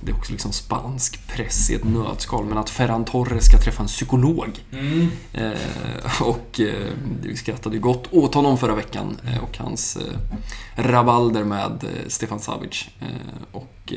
[0.00, 3.82] det är också liksom spansk press i ett nötskal, men att Ferran Torres ska träffa
[3.82, 4.50] en psykolog.
[4.72, 5.08] mm.
[5.32, 9.98] Eh, och eh, vi skrattade ju gott åt honom förra veckan eh, och hans
[10.74, 12.88] rabalder med Stefan Savic.
[13.52, 13.92] Och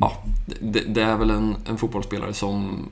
[0.00, 0.24] ja,
[0.60, 2.88] det, det är väl en, en fotbollsspelare som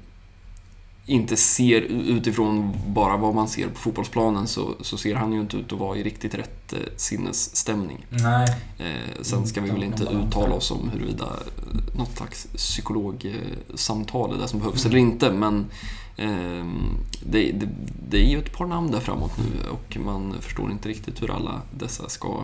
[1.07, 5.57] inte ser utifrån bara vad man ser på fotbollsplanen så, så ser han ju inte
[5.57, 8.07] ut att vara i riktigt rätt eh, sinnesstämning.
[8.09, 8.57] Nej.
[8.79, 14.39] Eh, sen ska vi väl inte uttala oss om huruvida eh, något slags psykologsamtal är
[14.39, 15.33] det som behövs eller inte.
[15.33, 15.67] Men
[16.17, 16.67] eh,
[17.27, 17.69] det, det,
[18.09, 21.31] det är ju ett par namn där framåt nu och man förstår inte riktigt hur
[21.31, 22.43] alla dessa ska,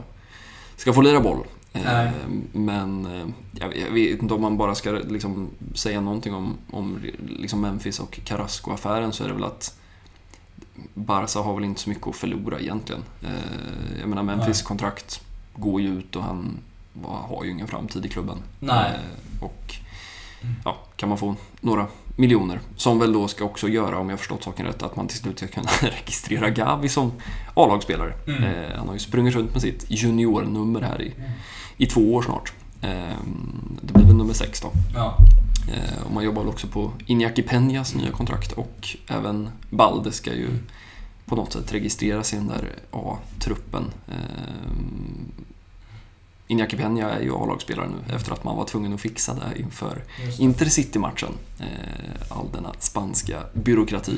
[0.76, 1.44] ska få lira boll.
[1.72, 2.12] Eh, Nej.
[2.52, 6.98] men eh, jag, vet inte om man bara ska liksom säga någonting om, om
[7.28, 9.78] liksom Memphis och Carrasco-affären så är det väl att
[10.94, 13.02] Barca har väl inte så mycket att förlora egentligen.
[13.22, 14.64] Eh, jag menar Memphis Nej.
[14.64, 15.20] kontrakt
[15.54, 16.58] går ju ut och han
[17.04, 18.38] har ju ingen framtid i klubben.
[18.60, 18.92] Nej.
[18.94, 19.74] Eh, och
[20.64, 21.86] ja, kan man få några
[22.16, 25.18] miljoner, som väl då ska också göra, om jag förstått saken rätt, att man till
[25.18, 27.12] slut ska kunna registrera Gavi som
[27.54, 28.12] A-lagsspelare.
[28.26, 28.44] Mm.
[28.44, 31.14] Eh, han har ju sprungit runt med sitt juniornummer här i,
[31.76, 32.52] i två år snart.
[32.80, 33.16] Eh,
[33.82, 34.70] det blir väl nummer sex då.
[34.94, 35.16] Ja.
[35.72, 40.34] Eh, och man jobbar väl också på Iñaki Peñas nya kontrakt och även Balde ska
[40.34, 40.48] ju
[41.26, 43.84] på något sätt registreras i den där A-truppen.
[46.48, 49.60] Eh, Iñaki Peña är ju A-lagsspelare nu efter att man var tvungen att fixa det
[49.60, 50.02] inför.
[50.38, 51.32] Intercity-matchen.
[51.60, 51.66] Eh,
[52.38, 54.16] all denna spanska byråkrati.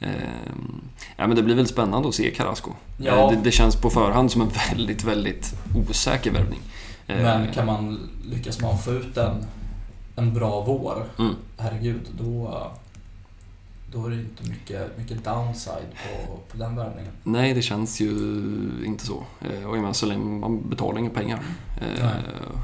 [0.00, 0.80] Ehm,
[1.16, 2.70] ja, men det blir väl spännande att se Carrasco.
[2.98, 3.12] Ja.
[3.12, 5.54] Eh, Det, det känns på förhand som en väldigt, väldigt
[5.88, 6.60] osäker värvning.
[7.06, 9.46] Eh, Men kan man lyckas att få ut en,
[10.16, 11.34] en bra vår, Mm.
[11.58, 12.62] herregud, då,
[13.92, 17.12] då är det inte mycket, mycket downside på, på den värvningen.
[17.22, 18.10] Nej, det känns ju
[18.84, 19.24] inte så.
[19.40, 21.40] Eh, Och jag menar, så länge man betalar inga pengar.
[21.80, 22.22] Eh, Nej.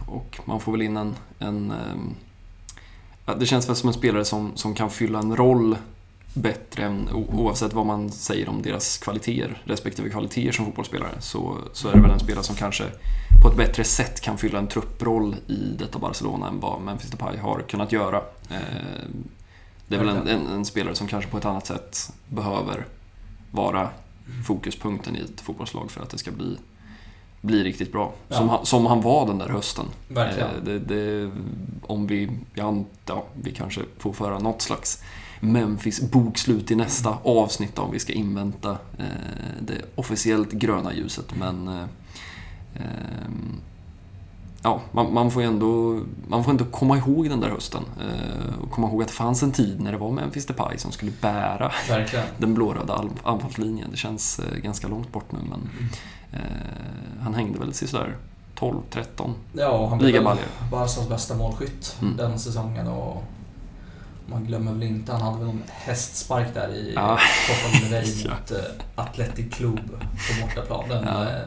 [0.08, 1.14] Och man får väl in en...
[1.38, 2.14] en ehm,
[3.38, 5.76] det känns väl som en spelare som, som kan fylla en roll
[6.34, 11.88] bättre än oavsett vad man säger om deras kvaliteter, respektive kvaliteter som fotbollsspelare, så, så
[11.88, 12.84] är det väl en spelare som kanske
[13.42, 17.36] på ett bättre sätt kan fylla en trupproll i detta Barcelona än vad Memphis Depay
[17.36, 18.16] har kunnat göra.
[18.50, 18.56] Eh,
[19.88, 22.86] Det är väl en, en, en spelare som kanske på ett annat sätt behöver
[23.50, 23.90] vara
[24.46, 26.56] fokuspunkten i ett fotbollslag för att det ska bli,
[27.40, 28.12] bli riktigt bra.
[28.28, 28.36] Ja.
[28.36, 29.84] Som, han, som han var den där hösten.
[30.08, 30.48] Verkligen.
[30.48, 31.30] Eh, Det, det,
[31.82, 35.02] om vi, jag antar, vi kanske får föra något slags
[35.40, 39.04] Memphis-bokslut i nästa avsnitt om vi ska invänta eh,
[39.60, 41.34] det officiellt gröna ljuset.
[41.38, 41.84] Men eh,
[42.74, 43.60] ehm,
[44.62, 47.82] ja, man, man får ändå, man får ändå komma ihåg den där hösten.
[48.00, 50.92] Eh, och komma ihåg att det fanns en tid när det var Memphis Depay som
[50.92, 52.24] skulle bära Verkligen.
[52.38, 53.90] den blåröda all- anfallslinjen.
[53.90, 55.68] Det känns eh, ganska långt bort nu men
[56.32, 56.40] eh,
[57.22, 58.16] han hängde väl sådär
[58.58, 60.24] 12-13 Ja, han blev.
[60.70, 62.16] Barcas bästa målskytt Mm.
[62.16, 63.24] den säsongen och
[64.28, 67.18] man glömmer väl inte, han hade väl en hästspark där i Ja.
[67.48, 68.30] Copa del Rey Ja.
[68.30, 68.58] mot eh,
[68.94, 70.88] Athletic Club på bortaplan.
[70.88, 71.22] Den Ja.
[71.24, 71.42] eh,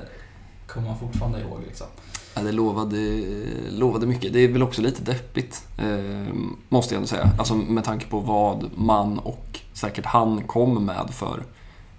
[0.67, 1.87] kommer man fortfarande ihåg liksom.
[2.35, 3.21] Ja, det lovade,
[3.69, 4.33] lovade mycket.
[4.33, 6.33] Det är väl också lite deppigt, eh,
[6.69, 7.29] måste jag ändå säga.
[7.39, 11.43] Alltså med tanke på vad man och säkert han kom med för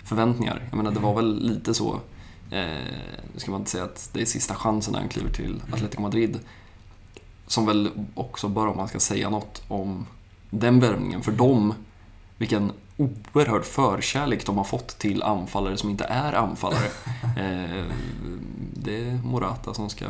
[0.05, 0.63] förväntningar.
[0.71, 2.01] Jag menar, det var väl lite så,
[2.51, 2.61] eh,
[3.33, 6.03] nu ska man inte säga att det är sista chansen när han kliver till Atletico
[6.03, 6.39] Madrid.
[7.47, 10.07] Som väl också bara om man ska säga något om
[10.51, 11.23] den värvningen.
[11.23, 11.75] För dem,
[12.39, 16.87] vilken oerhörd förkärlek de har fått till anfallare som inte är anfallare.
[17.37, 17.85] Eh,
[18.75, 20.05] det är Morata som ska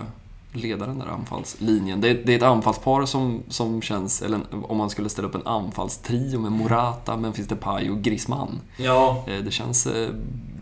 [0.52, 2.00] leda den där anfallslinjen.
[2.00, 5.34] Det är, det är ett anfallspar som, som känns, eller om man skulle ställa upp
[5.34, 8.60] en anfallstrio med Morata, Memphis Depay och Griezmann.
[8.78, 10.08] Ja, Eh, det känns eh,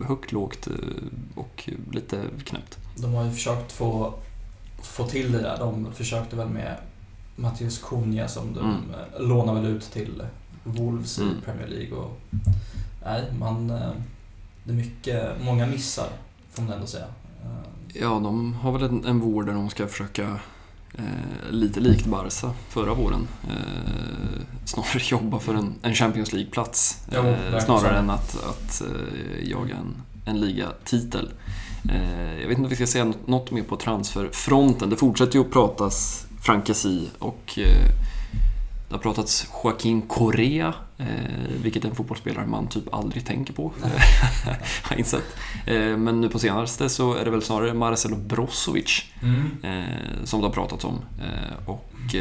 [0.06, 0.68] högt, lågt
[1.34, 2.78] och lite knäppt.
[2.96, 4.14] de har ju försökt få,
[4.82, 5.58] få till det där.
[5.58, 6.76] De försökte väl med
[7.36, 8.80] Mattias Cunha som de Mm.
[9.28, 10.22] lånade väl ut till
[10.72, 11.30] Wolves Mm.
[11.38, 11.92] i Premier League.
[11.98, 12.20] Och,
[13.04, 13.90] nej, man, eh,
[14.64, 16.08] det är mycket, många missar
[16.52, 17.06] får man ändå säga.
[17.44, 17.50] Eh,
[18.00, 20.38] Ja, de har väl en, en vår där de ska försöka
[20.94, 23.28] eh, lite likt Barca förra våren.
[23.48, 26.98] Eh, snarare jobba för en, en Champions League-plats.
[27.12, 29.94] Eh, snarare än att, att eh, jaga en,
[30.24, 31.30] en ligatitel.
[32.40, 34.90] Jag vet inte om vi ska säga något, något mer på transferfronten.
[34.90, 37.58] Det fortsätter ju att pratas Frankesi och
[38.88, 41.06] det har pratats Joaquin Correa, eh,
[41.62, 43.72] vilket är en fotbollsspelare man typ aldrig tänker på.
[44.82, 45.36] har insett.
[45.66, 49.50] Eh, men nu på senaste så är det väl snarare Marcelo Brozovic Mm.
[49.62, 50.98] eh, som det har pratats om.
[51.66, 52.18] Och det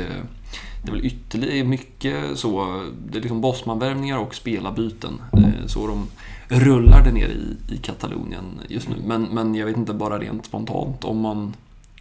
[0.87, 5.21] är väl ytterligare mycket så, det är liksom bossmanvärvningar och spelarbyten.
[5.67, 6.07] Så de
[6.55, 8.95] rullar det ner i, i Katalonien just nu.
[9.05, 11.53] Men, men jag vet inte bara rent spontant om man,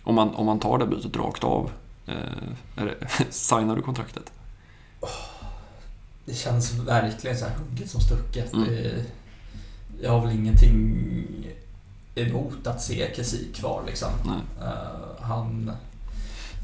[0.05, 1.71] om man, om man tar det bytet rakt av.
[2.07, 2.87] Eh,
[3.31, 4.33] signar du kontraktet?
[6.25, 8.53] Det känns verkligen så här hugget som stucket.
[8.53, 9.03] Mm.
[10.03, 11.07] Jag har väl ingenting
[12.15, 14.09] emot att se Kessie kvar liksom.
[14.25, 14.69] Nej.
[14.69, 15.73] Eh, han,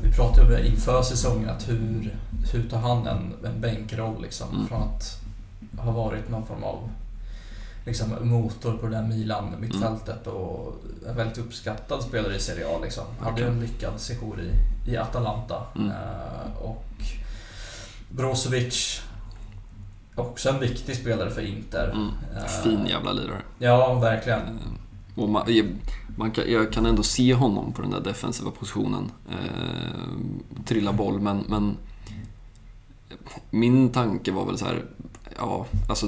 [0.03, 2.17] vi pratade om det inför säsongen, att hur,
[2.53, 4.55] hur tar han en, en bänkroll liksom?
[4.55, 4.67] Mm.
[4.67, 5.21] Från att
[5.79, 6.91] ha varit någon form av
[7.87, 10.75] liksom, motor på det där Milan mittfältet och
[11.09, 12.79] en väldigt uppskattad spelare i Serie A.
[12.83, 13.05] Liksom.
[13.21, 13.53] Hade ju Verkligen.
[13.53, 15.63] en lyckad sejour i, i Atalanta.
[15.77, 15.91] Mm.
[15.91, 16.85] Eh, och
[18.17, 19.01] Brozovic,
[20.15, 21.91] också en viktig spelare för Inter.
[21.91, 22.09] Mm.
[22.37, 23.43] Eh, Fin jävla lirare.
[23.59, 24.41] Ja, verkligen.
[24.41, 25.67] Eh, Och man, jag-
[26.17, 29.11] man kan, jag kan ändå se honom på den där defensiva positionen.
[29.31, 31.77] Eh, trilla boll, men, men
[33.51, 34.85] min tanke var väl så här.
[35.39, 36.07] Ja, alltså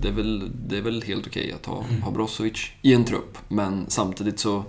[0.00, 2.02] det är väl, det är väl helt okej att ha, Mm.
[2.02, 3.38] ha Brozovic i en trupp.
[3.48, 4.64] Men samtidigt så,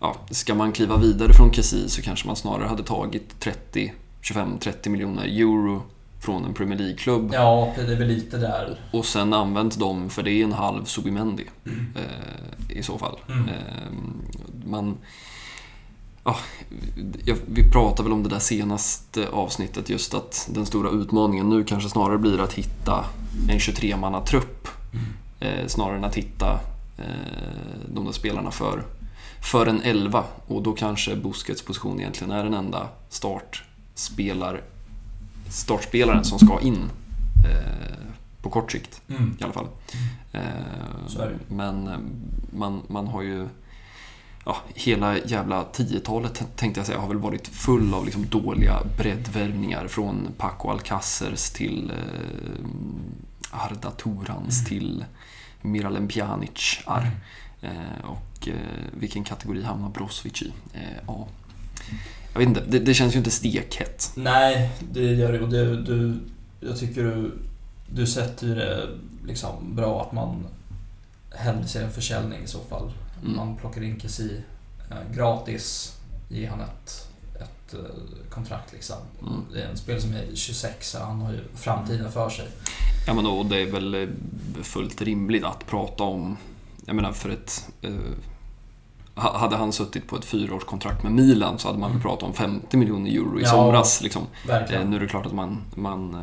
[0.00, 3.92] ja, ska man kliva vidare från Kessie så kanske man snarare hade tagit 30,
[4.22, 5.82] 25-30 miljoner euro
[6.24, 8.80] från en Premier League-klubb Ja, det är väl lite där.
[8.92, 11.44] och sen använt dem för det är en halv Subimendi
[11.96, 13.18] eh, i så fall.
[13.28, 13.48] Mm.
[13.48, 13.54] Eh,
[14.66, 14.96] man,
[17.24, 21.64] jag- vi pratade väl om det där senaste avsnittet just att den stora utmaningen nu
[21.64, 23.04] kanske snarare blir att hitta
[23.48, 24.68] en 23-manna-trupp
[25.40, 26.52] eh, snarare än att hitta
[26.98, 27.04] eh,
[27.94, 28.82] de där spelarna för,
[29.42, 34.60] för en 11 och då kanske Busquets position egentligen är den enda startspelar,
[35.54, 36.90] startspelaren som ska in.
[37.46, 37.94] Eh,
[38.42, 39.36] på kort sikt Mm.
[39.40, 39.66] i alla fall.
[40.32, 40.40] Eh.
[41.48, 41.98] Men eh,
[42.52, 43.48] man, man har ju...
[44.46, 48.82] Ja, hela jävla 10-talet t- tänkte jag säga har väl varit full av liksom dåliga
[48.98, 52.64] breddvärvningar från Paco Alcacers till eh,
[53.50, 54.68] Arda Torans Mm.
[54.68, 55.04] till
[55.62, 56.80] Miralem Pjanic.
[56.86, 57.10] Ar.
[57.60, 58.54] Eh, och eh,
[58.92, 60.52] vilken kategori hamnar Brozovic i?
[60.74, 61.28] Eh, ja.
[62.34, 64.12] Jag vet inte, det, det känns ju inte stekhett.
[64.14, 65.40] Nej, det gör det.
[65.40, 66.14] Och du, du,
[66.60, 67.32] jag tycker du,
[67.86, 68.88] du sätter ju det
[69.26, 70.46] liksom bra att man
[71.66, 72.92] ser en försäljning i så fall.
[73.22, 73.36] Mm.
[73.36, 74.42] Man plockar in Kessie
[74.90, 75.96] eh, gratis,
[76.28, 78.96] ger han ett, ett eh, kontrakt liksom.
[79.22, 79.40] Mm.
[79.52, 82.48] Det är en spelare som är 26 så han har ju framtiden för sig.
[83.06, 84.08] Ja men och det är väl eh,
[84.62, 86.36] fullt rimligt att prata om,
[86.86, 87.68] jag menar för ett...
[87.82, 87.90] Eh,
[89.14, 92.02] hade han suttit på ett fyraårskontrakt med Milan så hade man väl Mm.
[92.02, 94.02] pratat om 50 miljoner euro i Ja, somras.
[94.02, 94.22] Liksom.
[94.42, 94.90] Eh, Verkligen.
[94.90, 96.20] nu är det klart att man, man, eh,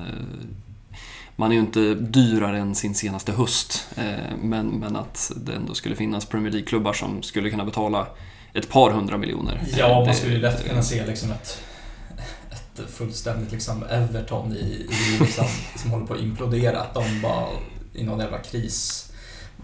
[1.36, 3.88] man är ju inte dyrare än sin senaste höst.
[3.96, 8.08] Eh, men, men att det ändå skulle finnas Premier League-klubbar som skulle kunna betala
[8.54, 9.62] ett par hundra miljoner.
[9.78, 11.62] Ja, Eh, man det- skulle ju lätt kunna se liksom ett,
[12.52, 16.80] ett fullständigt liksom Everton i, i liksom, som håller på att implodera.
[16.82, 17.48] Att de bara
[17.94, 19.11] i någon jävla kris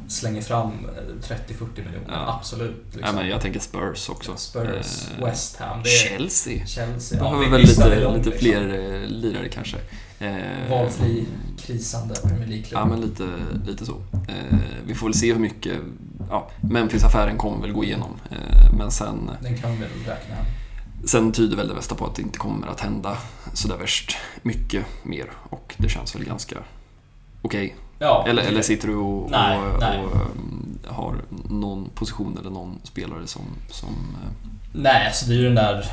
[0.07, 2.05] slänger fram eh, 30-40 miljoner.
[2.07, 2.35] Ja.
[2.39, 2.83] Absolut.
[2.91, 3.15] Ja, Liksom.
[3.15, 4.35] men jag tänker Spurs också.
[4.37, 5.83] Spurs, Eh, West Ham.
[5.83, 6.65] Chelsea.
[6.65, 7.19] Chelsea.
[7.19, 8.33] Behöver vi- väl lite, lite liksom.
[8.39, 8.61] fler
[9.03, 9.77] eh, lirare kanske.
[10.19, 11.25] Eh, Valfri,
[11.59, 12.79] krisande Premier League-klubb.
[12.81, 13.27] Ja, men lite,
[13.67, 14.01] lite så.
[14.27, 15.77] Eh, vi får väl se hur mycket...
[16.29, 18.11] Ja, Memphis-affären kommer väl gå igenom.
[18.31, 20.45] Eh, men sen, Den kan vi väl räkna hem.
[21.05, 23.17] sen tyder väl det mesta på att det inte kommer att hända
[23.53, 25.31] sådär värst mycket mer.
[25.49, 26.55] Och det känns väl ganska
[27.41, 27.75] okej.
[27.99, 29.99] Ja, Eller, eller sitter du och, Nej, och, nej.
[29.99, 31.15] och um, har
[31.49, 33.41] någon position eller någon spelare som...
[33.71, 35.85] som eh, Nej, så det är ju den där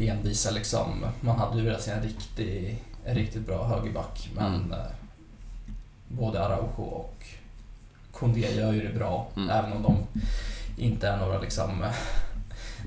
[0.00, 1.04] envisa liksom.
[1.20, 4.30] Man hade ju velat se en, riktig, en riktigt bra högerback.
[4.36, 4.72] Men Mm.
[4.72, 4.78] eh,
[6.08, 7.24] både Araujo och
[8.12, 9.26] Koundé gör ju det bra.
[9.36, 9.50] Mm.
[9.50, 9.96] Även om de
[10.82, 11.82] inte är några liksom...
[11.82, 11.90] eh,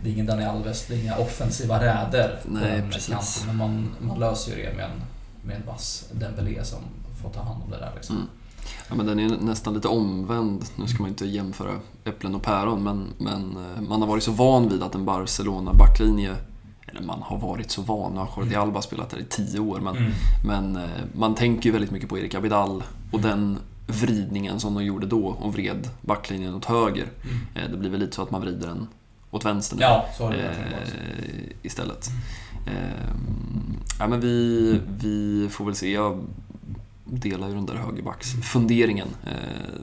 [0.03, 3.07] Det är ingen Dani Alves, det är inga offensiva räder på Nej, den precis.
[3.13, 3.47] kanten.
[3.47, 5.01] Men man, man löser ju det med en,
[5.45, 6.79] med en vass Dembélé som
[7.21, 8.15] får ta hand om det där liksom.
[8.15, 8.27] Mm.
[8.89, 10.65] Ja, men den är nästan lite omvänd.
[10.75, 11.71] Nu ska man inte jämföra
[12.05, 16.35] äpplen och päron, men, men eh, man har varit så van vid att en Barcelona-backlinje
[16.87, 19.79] eller man har varit så van, nu har Jordi Alba spelat där i tio år,
[19.79, 20.11] men, Mm.
[20.45, 23.57] men eh, man tänker ju väldigt mycket på Erik Abidal och den
[23.87, 27.07] vridningen som de gjorde då och vred backlinjen åt höger.
[27.23, 27.37] Mm.
[27.65, 28.87] Eh, Det blir väl lite så att man vrider den
[29.31, 29.81] åt vänster nu.
[29.81, 30.05] Ja,
[31.61, 32.09] istället.
[32.67, 32.73] Eh,
[33.99, 35.91] ja, men vi, vi får väl se.
[35.91, 36.19] Jag
[37.05, 39.07] delar ju den där högerbacksfunderingen.
[39.25, 39.81] Eh,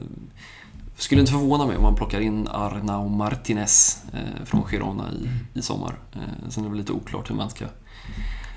[0.95, 5.61] skulle inte förvåna mig om man plockar in Arnau Martinez eh, från Girona i, i
[5.61, 5.93] sommar.
[6.13, 7.65] Eh, sen är det väl lite oklart hur man ska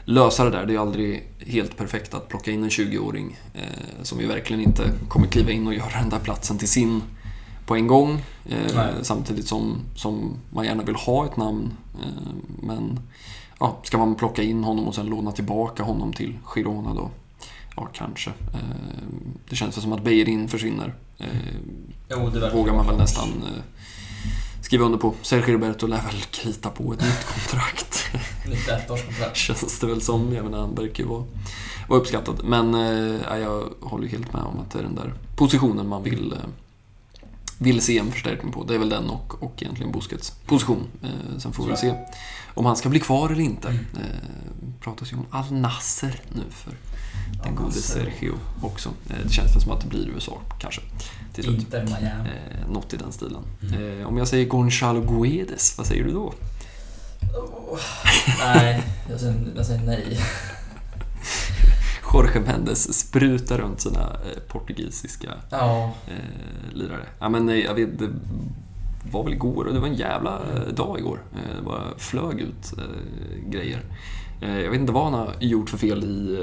[0.05, 0.67] lösa det där.
[0.67, 3.63] Det är aldrig helt perfekt att plocka in en 20-åring eh,
[4.03, 7.03] som ju verkligen inte kommer kliva in och göra den där platsen till sin
[7.67, 8.23] på en gång.
[8.49, 11.73] Eh, samtidigt som, som man gärna vill ha ett namn.
[11.95, 13.01] Eh, men
[13.61, 17.11] ja, ska man plocka in honom och sen låna tillbaka honom till Girona då?
[17.77, 18.31] Ja, kanske.
[18.31, 18.61] Eh,
[19.49, 20.95] det känns som att Beirin försvinner.
[21.19, 21.27] Eh,
[22.11, 23.63] Jo, vågar man väl nästan eh,
[24.61, 25.15] skriva under på.
[25.23, 28.05] Sergio Roberto lär väl krita på ett nytt kontrakt.
[28.49, 29.37] Nytt ettårskontrakt.
[29.37, 30.35] Känns det väl som.
[30.35, 31.25] Jag menar, han verkar ju vara,
[31.89, 32.45] vara uppskattad.
[32.45, 36.03] Men eh, ja, jag håller helt med om att det är den där positionen man
[36.03, 36.39] vill, eh,
[37.59, 38.65] vill se en förstärkning på.
[38.65, 40.87] Det är väl den och, och egentligen Busquets position.
[41.03, 41.95] Eh, sen får vi se
[42.55, 43.69] om han ska bli kvar eller inte.
[43.69, 43.83] Mm.
[44.81, 46.73] Pratas ju om Al Nasser nu för
[47.45, 47.73] den gode.
[47.73, 48.89] Sergio också.
[49.11, 50.81] Eh, det känns som att det blir USA kanske
[51.35, 51.59] till slut.
[51.59, 52.29] Inter Miami.
[52.29, 53.43] Eh, något i den stilen.
[53.63, 54.01] Mm.
[54.01, 56.35] Eh, om jag säger Gonzalo Guedes, vad säger du då?
[57.35, 57.79] Oh,
[58.39, 60.21] nej, jag säger, jag säger nej.
[62.13, 67.07] Jorge Mendes sprutar runt sina eh, portugisiska Ja, eh, lirare.
[67.19, 68.09] Ja, men nej, jag vet, det
[69.11, 71.23] var väl igår och det var en jävla eh, dag igår.
[71.35, 73.81] Eh, det bara flög ut eh, grejer.
[74.41, 76.39] Eh, jag vet inte vad han har gjort för fel i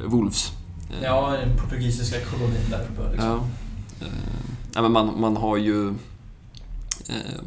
[0.00, 0.52] eh, Wolves.
[0.90, 3.10] Eh, ja den portugisiska kolonin där uppe.
[3.12, 3.40] Liksom.
[4.74, 4.82] Ja.
[4.82, 5.94] Men man, man har ju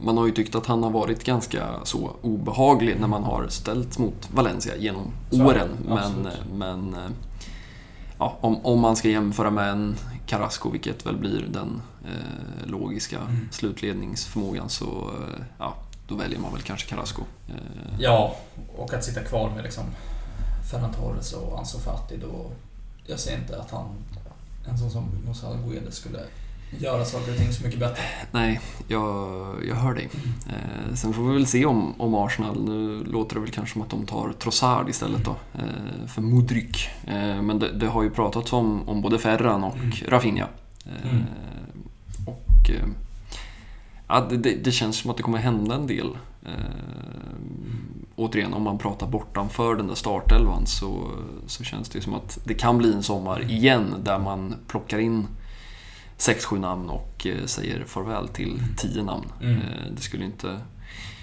[0.04, 4.00] man har ju tyckt att han har varit ganska så obehaglig när man har ställts
[4.00, 5.70] mot Valencia genom Så, åren.
[5.88, 6.96] Men, men
[8.20, 13.18] ja, om, om man ska jämföra med en Carrasco, vilket väl blir den eh, logiska
[13.20, 13.48] Mm.
[13.52, 15.12] slutledningsförmågan, så
[15.60, 15.76] ja,
[16.08, 17.22] då väljer man väl kanske Carrasco.
[17.48, 17.56] Eh,
[18.00, 18.36] Ja,
[18.78, 19.84] och att sitta kvar med liksom
[20.72, 22.52] Ferran Torres och Ansu Fati då...
[23.10, 23.86] Jag ser inte att han,
[24.70, 26.20] en sån som Gonzalo Guedes skulle
[26.80, 28.04] göra saker och ting så mycket bättre.
[28.32, 30.10] Nej, jag, jag hör dig.
[30.48, 33.82] Eh, sen får vi väl se om, om Arsenal, nu låter det väl kanske som
[33.82, 36.90] att de tar Trossard istället då, eh, för Mudryk.
[37.08, 39.92] Eh, men det, det, har ju pratats om, om både Ferran och mm.
[40.08, 40.48] Rafinha.
[40.86, 41.24] Eh, mm.
[42.26, 42.88] Och eh,
[44.08, 46.18] ja, det, det, känns som att det kommer hända en del.
[46.46, 46.52] Eh,
[48.16, 51.12] återigen, om man pratar bortanför den där startelvan så,
[51.48, 55.28] så känns det som att det kan bli en sommar igen där man plockar in
[56.18, 59.26] 6-7 namn och eh, säger farväl till 10 namn.
[59.42, 59.56] Mm.
[59.56, 60.60] Eh, det skulle inte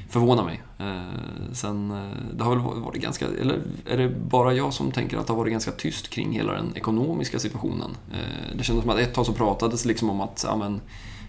[0.08, 0.62] förvåna mig.
[0.78, 1.88] Eh, sen,
[2.34, 5.38] det har väl varit ganska, eller är det bara jag som tänker att det har
[5.38, 7.90] varit ganska tyst kring hela den ekonomiska situationen?
[8.56, 10.80] Det kändes som att ett tag så pratades liksom om att ja, men,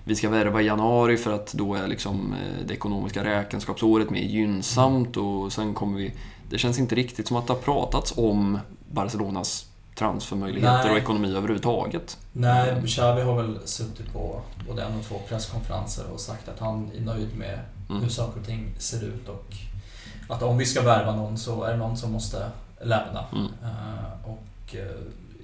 [0.06, 2.36] vi ska värva i januari för att då är liksom
[2.68, 6.14] det ekonomiska räkenskapsåret mer gynnsamt och sen kommer vi...
[6.50, 8.60] Det känns inte riktigt som att det har pratats om
[8.92, 10.92] Barcelonas transfermöjligheter Nej.
[10.92, 12.18] och ekonomi överhuvudtaget.
[12.32, 16.92] Nej, Xavi har väl suttit på både en och två presskonferenser och sagt att han
[16.98, 18.02] är nöjd med mm.
[18.02, 19.54] hur saker och ting ser ut och
[20.30, 22.52] att om vi ska värva någon så är det någon som måste
[22.82, 23.26] lämna.
[23.32, 23.46] Mm.
[23.46, 24.82] Uh, och uh,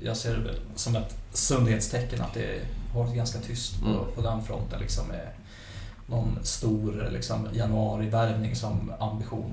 [0.03, 2.61] jag ser det som ett sundhetstecken att det
[2.95, 4.01] varit ganska tyst på, mm.
[4.15, 5.27] på den fronten liksom med
[6.05, 9.51] någon stor liksom, januarivärvning som ambition.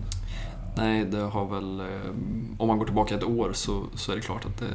[0.77, 1.81] Nej, det har väl...
[1.81, 2.11] Eh,
[2.59, 4.67] om man går tillbaka ett år så, så är det klart att det,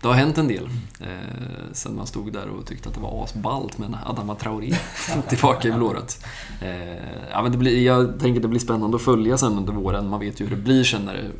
[0.00, 0.68] det har hänt en del.
[1.00, 4.74] Eh, sen man stod där och tyckte att det var asballt med Adama Traoré
[5.28, 6.24] tillbaka i blåret.
[6.60, 9.72] Eh, ja, men det blir, jag tänker att det blir spännande att följa sen under
[9.72, 10.08] våren.
[10.08, 11.30] Man vet ju hur det blir sen när det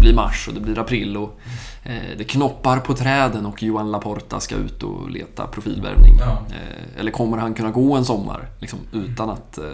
[0.00, 1.16] blir mars och det blir april.
[1.16, 1.40] Och,
[2.18, 6.16] det knoppar på träden och Johan Laporta ska ut och leta profilvärvning.
[6.20, 6.38] Ja.
[6.50, 9.64] Eh, eller kommer han kunna gå en sommar liksom, utan att eh,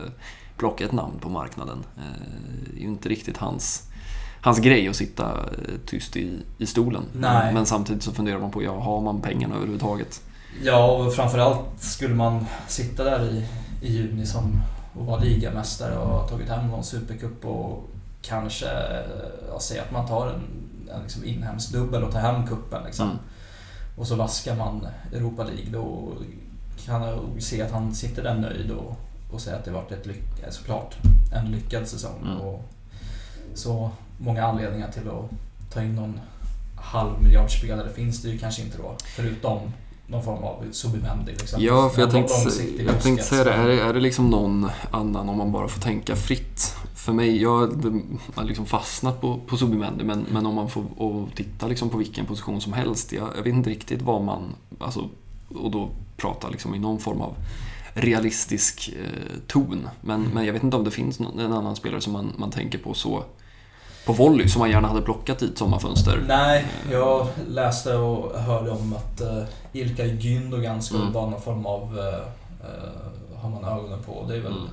[0.57, 1.84] plocka ett namn på marknaden.
[1.96, 2.02] Eh,
[2.72, 3.82] det är ju inte riktigt hans,
[4.40, 7.02] hans grej att sitta eh, tyst i, i stolen.
[7.12, 7.54] Nej.
[7.54, 10.22] Men samtidigt så funderar man på, ja, har man pengarna överhuvudtaget?
[10.62, 13.44] Ja, och framförallt skulle man sitta där i,
[13.86, 14.62] i juni som
[14.98, 17.88] och vara ligamästare och ha tagit hem någon supercup och
[18.22, 18.66] kanske
[19.52, 20.42] ja, säga att man tar en,
[20.97, 23.07] en liksom inhemsk dubbel och tar hem kuppen liksom.
[23.11, 23.18] Mm.
[23.97, 25.70] Och så vaskar man Europa League.
[25.72, 26.12] Då
[26.84, 28.97] kan jag se att han sitter där nöjd och
[29.30, 30.94] och säga att det varit ett lyck, eh, såklart
[31.32, 32.20] en lyckad säsong.
[32.22, 32.40] Mm.
[32.40, 32.64] Och
[33.55, 35.30] så många anledningar till att
[35.72, 36.20] ta in någon
[36.76, 38.97] halvmiljardspelare finns det ju kanske inte då.
[39.05, 39.61] Förutom
[40.07, 41.32] någon form av Subimendi.
[41.32, 41.62] Liksom.
[41.62, 42.34] Ja, för jag tänkte,
[42.82, 43.53] jag tänkte säga det.
[43.53, 43.80] Är, det.
[43.80, 46.74] är det liksom någon annan om man bara får tänka fritt?
[47.07, 47.59] För mig, jag
[48.34, 51.98] har liksom fastnat på, på Subimendi men, men om man får och titta liksom på
[51.98, 53.12] vilken position som helst.
[53.12, 54.54] Jag, jag vet inte riktigt vad man...
[54.78, 55.09] Alltså,
[55.48, 57.34] och då prata liksom i någon form av
[57.94, 59.88] realistisk eh, ton.
[60.00, 60.32] Men, mm.
[60.34, 62.78] men jag vet inte om det finns någon, en annan spelare som man, man tänker
[62.78, 63.24] på så
[64.07, 66.24] på volley som man gärna hade plockat i ett sommarfönster.
[66.28, 71.12] Nej, jag läste och hörde om att uh, Ilkay Gündogan skulle mm.
[71.12, 74.24] vara någon form av, uh, uh, har man ögonen på.
[74.28, 74.68] Det är väl mm.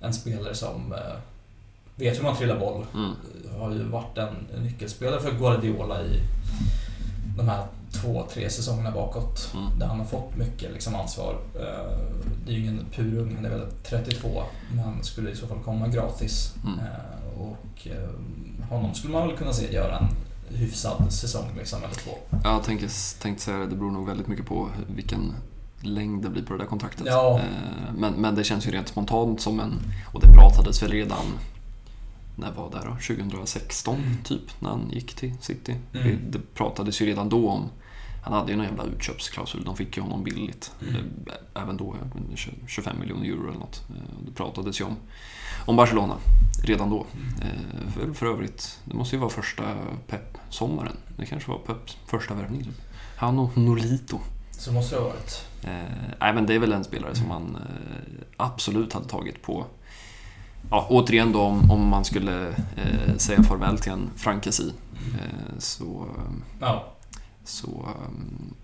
[0.00, 1.18] en spelare som uh,
[1.96, 2.86] vet hur man trillar boll.
[2.94, 3.10] Mm.
[3.58, 6.20] Har ju varit en nyckelspelare för Guardiola i
[7.36, 9.54] de här två, tre säsongerna bakåt.
[9.54, 9.78] Mm.
[9.78, 11.38] Där han har fått mycket liksom, ansvar.
[11.54, 11.98] Eh,
[12.46, 14.42] det är ju ingen purung, han är väl 32.
[14.72, 16.54] Men skulle i så fall komma gratis.
[16.64, 16.78] Mm.
[16.78, 20.08] Eh, och eh, honom skulle man väl kunna se göra en
[20.56, 22.10] hyfsad säsong liksom, eller två.
[22.44, 22.88] Jag tänkte,
[23.22, 25.32] tänkte säga det, det beror nog väldigt mycket på vilken
[25.80, 27.06] längd det blir på det där kontraktet.
[27.06, 27.40] Ja.
[27.96, 29.72] Men, men det känns ju rent spontant som en,
[30.12, 31.26] och det pratades väl redan
[32.36, 33.16] när var det då?
[33.16, 34.16] 2016 mm.
[34.24, 35.74] typ, när han gick till City.
[35.94, 36.18] Mm.
[36.30, 37.68] Det, pratades ju redan då om
[38.24, 40.72] han hade ju någon jävla utköpsklausul, de fick ju honom billigt.
[40.82, 40.94] Mm.
[40.94, 41.96] Eh, även då,
[42.66, 43.82] 25 miljoner euro eller något.
[43.88, 44.96] Eh, det pratades ju om,
[45.66, 46.16] om Barcelona
[46.62, 47.06] redan då.
[47.14, 47.92] Mm.
[47.92, 49.62] För, för övrigt, det måste ju vara första
[50.06, 50.96] Pep-sommaren.
[51.16, 52.64] Det kanske var Peps första värvning.
[52.64, 52.80] Typ.
[53.16, 54.20] Han och Nolito.
[54.50, 55.46] Så måste det ha varit.
[55.62, 55.70] Eh,
[56.20, 57.42] nej, men det är väl en spelare som mm.
[57.42, 59.66] man eh, absolut hade tagit på
[60.70, 66.06] Ja, återigen då om, om man skulle eh, säga farväl till en frankesi eh, så,
[66.60, 66.84] ja.
[67.44, 67.66] så
[68.08, 68.54] um,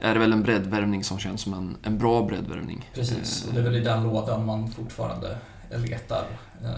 [0.00, 2.90] är det väl en breddvärvning som känns som en, en bra breddvärvning.
[2.94, 5.38] Precis, och det är väl i den lådan man fortfarande
[5.70, 6.24] letar
[6.62, 6.68] eh,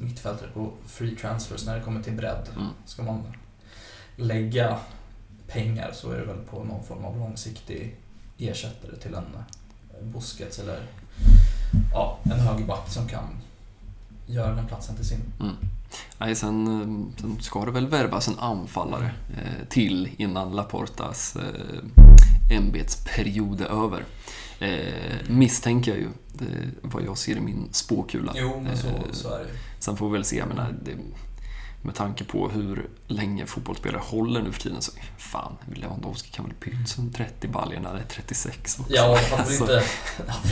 [0.00, 2.48] mittfältare på free transfers när det kommer till bredd.
[2.56, 2.68] Mm.
[2.84, 3.22] Ska man
[4.16, 4.78] lägga
[5.46, 7.96] pengar så är det väl på någon form av långsiktig
[8.38, 9.26] ersättare till en
[10.12, 10.80] Busquets eller
[11.92, 13.28] ja, en högerback som kan
[14.26, 15.20] göra den platsen till sin.
[15.40, 15.54] Mm.
[16.18, 22.56] Nej, sen, eh, sen ska det väl värvas en anfallare eh, till innan Laportas eh,
[22.56, 24.04] ämbetsperiod är över.
[24.58, 26.46] Eh, misstänker jag ju, det,
[26.82, 28.32] vad jag ser i min spåkula.
[28.36, 29.46] Jo, men så, eh, så är det
[29.78, 30.96] Sen får vi väl se, jag menar, det,
[31.84, 36.54] med tanke på hur länge fotbollsspelare håller nu för tiden så fan, Lewandowski kan väl
[36.54, 38.92] pytsa en 30 baljor när det är 36 också.
[38.94, 39.82] Ja, det hade Alltså, inte,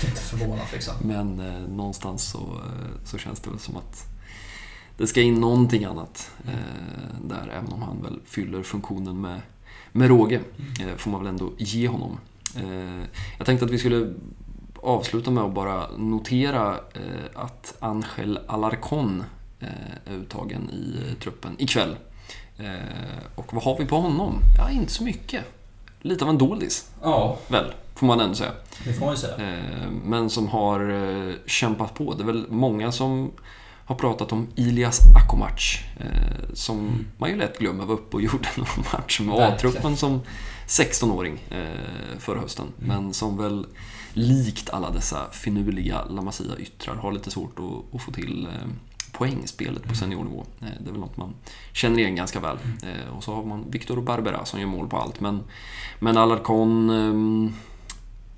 [0.06, 0.94] inte förvånat liksom.
[1.02, 4.06] Men eh, någonstans så, eh, så känns det väl som att
[4.96, 9.40] det ska in någonting annat eh, där, även om han väl fyller funktionen med,
[9.92, 10.40] med råge.
[10.80, 12.18] Eh, får man väl ändå ge honom.
[12.56, 13.04] Eh,
[13.38, 14.14] jag tänkte att vi skulle
[14.76, 19.24] avsluta med att bara notera eh, att Angel Alarcon
[20.10, 21.96] uttagen i eh, truppen ikväll.
[22.58, 22.66] Eh,
[23.34, 24.38] och vad har vi på honom?
[24.58, 25.44] Ja, inte så mycket.
[26.00, 28.52] Lite av en doldis, Ja, väl, får man ändå säga.
[28.84, 29.36] det får man säga.
[29.36, 32.14] Eh, Men som har eh, kämpat på.
[32.14, 33.30] Det är väl många som
[33.84, 35.78] har pratat om Ilias Akomac.
[36.00, 39.34] eh, Som man ju lätt glömmer var uppe och gjorde någon match med.
[39.34, 40.20] A-truppen som
[40.66, 42.66] 16-åring eh, förra hösten.
[42.76, 43.66] Men som väl
[44.12, 48.68] likt alla dessa finurliga La Masia-yttrar har lite svårt att, att få till eh,
[49.12, 50.46] poängspelet på seniornivå.
[50.60, 51.34] Eh, det är väl något man
[51.72, 52.56] känner igen ganska väl.
[52.82, 55.20] Eh, och så har man Victor Barbera som gör mål på allt.
[55.20, 55.42] Men,
[55.98, 57.52] men Alarcon eh,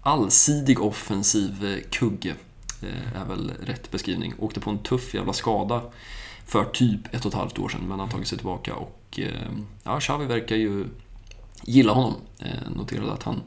[0.02, 2.34] allsidig offensiv kugge
[3.14, 4.34] är väl rätt beskrivning.
[4.38, 5.82] Åkte på en tuff jävla skada
[6.46, 9.20] för typ ett och ett halvt år sedan men har tagit sig tillbaka och
[9.84, 10.86] ja, Xavi verkar ju
[11.62, 12.14] gilla honom.
[12.76, 13.40] Noterade att han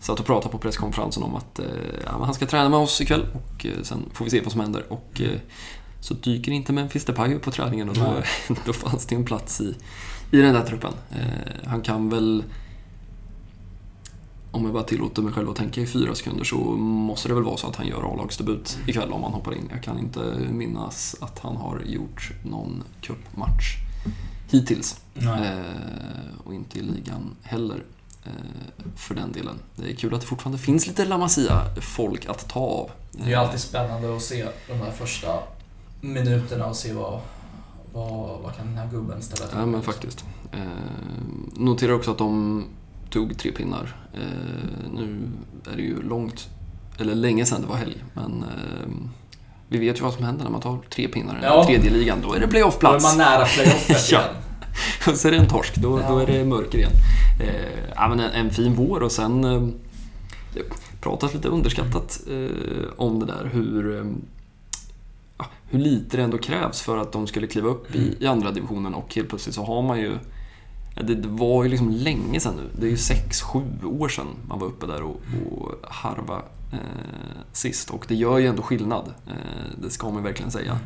[0.00, 1.66] satt och pratade på presskonferensen om att eh,
[2.04, 4.60] ja, han ska träna med oss ikväll och eh, sen får vi se vad som
[4.60, 4.92] händer.
[4.92, 5.38] Och eh,
[6.00, 8.22] så dyker inte Memphis Depay upp på träningen och då,
[8.66, 9.74] då fanns det en plats i,
[10.30, 10.92] i den där truppen.
[11.10, 12.44] Eh, han kan väl
[14.50, 17.44] om jag bara tillåter mig själv att tänka i fyra sekunder så måste det väl
[17.44, 19.68] vara så att han gör A-lagsdebut ikväll om han hoppar in.
[19.70, 20.20] Jag kan inte
[20.50, 23.76] minnas att han har gjort någon cupmatch
[24.50, 25.00] hittills.
[25.14, 27.84] Eh, och inte i ligan heller.
[28.24, 28.32] Eh,
[28.96, 29.58] för den delen.
[29.76, 32.90] Det är kul att det fortfarande finns lite La Masia-folk att ta av.
[33.12, 35.38] Det är ju alltid spännande att se de här första
[36.00, 37.20] minuterna och se vad,
[37.92, 39.84] vad, vad kan den här gubben ställa till Ja, men med.
[39.84, 40.24] faktiskt.
[40.52, 40.58] Eh,
[41.56, 42.64] noterar också att de
[43.10, 43.96] tog tre pinnar.
[44.14, 45.20] Eh, nu
[45.72, 46.48] är det ju långt,
[46.98, 48.88] eller länge sedan det var helg, men eh,
[49.68, 51.64] vi vet ju vad som händer när man tar tre pinnar i Ja.
[51.66, 52.18] tredje ligan.
[52.22, 53.04] Då är det Då är playoffplats.
[53.04, 54.18] man nära playoffet Ja.
[54.20, 54.34] igen.
[55.08, 56.08] Och så är det en torsk, då, Ja.
[56.08, 56.90] då är det mörker igen.
[57.40, 59.62] Eh, ja, men en, en fin vår och sen eh,
[60.54, 60.60] det
[61.00, 64.04] pratas lite underskattat eh, om det där hur, eh,
[65.70, 68.94] hur lite det ändå krävs för att de skulle kliva upp i, i andra divisionen
[68.94, 70.18] och helt plötsligt så har man ju
[71.02, 72.70] det, det var ju liksom länge sedan nu.
[72.80, 76.42] Det är ju 6-7 år sedan man var uppe där och, och harva
[76.72, 76.78] eh,
[77.52, 77.90] sist.
[77.90, 79.14] Och det gör ju ändå skillnad.
[79.26, 80.78] Eh, det ska man verkligen säga.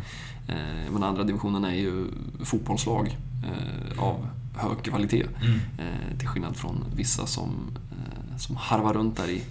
[0.49, 2.07] Eh, men andra divisionen är ju
[2.45, 4.26] fotbollslag eh, av
[4.57, 5.26] hög kvalitet.
[5.43, 5.61] Mm.
[5.78, 7.51] Eh, till skillnad från vissa som,
[7.91, 9.43] eh, som harvar runt där i,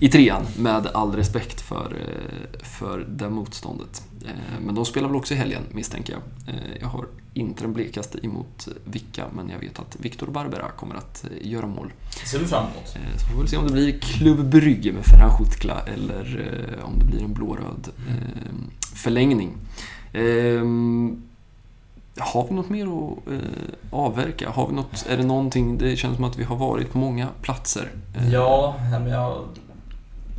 [0.00, 0.42] i trean.
[0.58, 4.02] Med all respekt för, eh, för det motståndet.
[4.24, 6.54] Eh, men de spelar väl också i helgen misstänker jag.
[6.54, 10.94] Eh, jag har inte den blekaste emot Vicka men jag vet att Victor Barbera kommer
[10.94, 11.92] att göra mål.
[12.22, 12.88] Det ser vi fram emot.
[13.16, 16.50] Så får vi väl se om det blir Klubb Brygge med Ferhan Schutkla eller
[16.84, 17.88] om det blir en blåröd
[18.94, 19.52] förlängning.
[22.18, 23.38] Har vi något mer att eh,
[23.90, 24.50] avverka?
[24.50, 27.28] Har vi något, är det någonting, det känns som att vi har varit på många
[27.42, 27.90] platser.
[28.16, 29.44] Eh, Ja, men jag,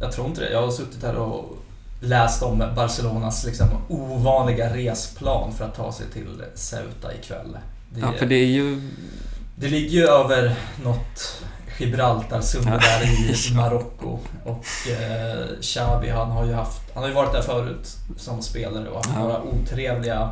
[0.02, 0.52] jag tror inte det.
[0.52, 1.58] Jag har suttit här och
[2.02, 7.58] läst om Barcelonas liksom, ovanliga resplan för att ta sig till Ceuta ikväll.
[7.94, 8.82] Det, Ja, för det är ju...
[9.56, 11.42] det ligger ju över något
[11.80, 13.00] Gibraltarsundet Ja.
[13.00, 13.06] där
[13.52, 14.20] i Marocko.
[14.46, 14.66] Och
[15.02, 18.96] eh, Xavi, han har ju haft, han har ju varit där förut som spelare och
[18.96, 19.20] haft Ja.
[19.20, 20.30] några otrevliga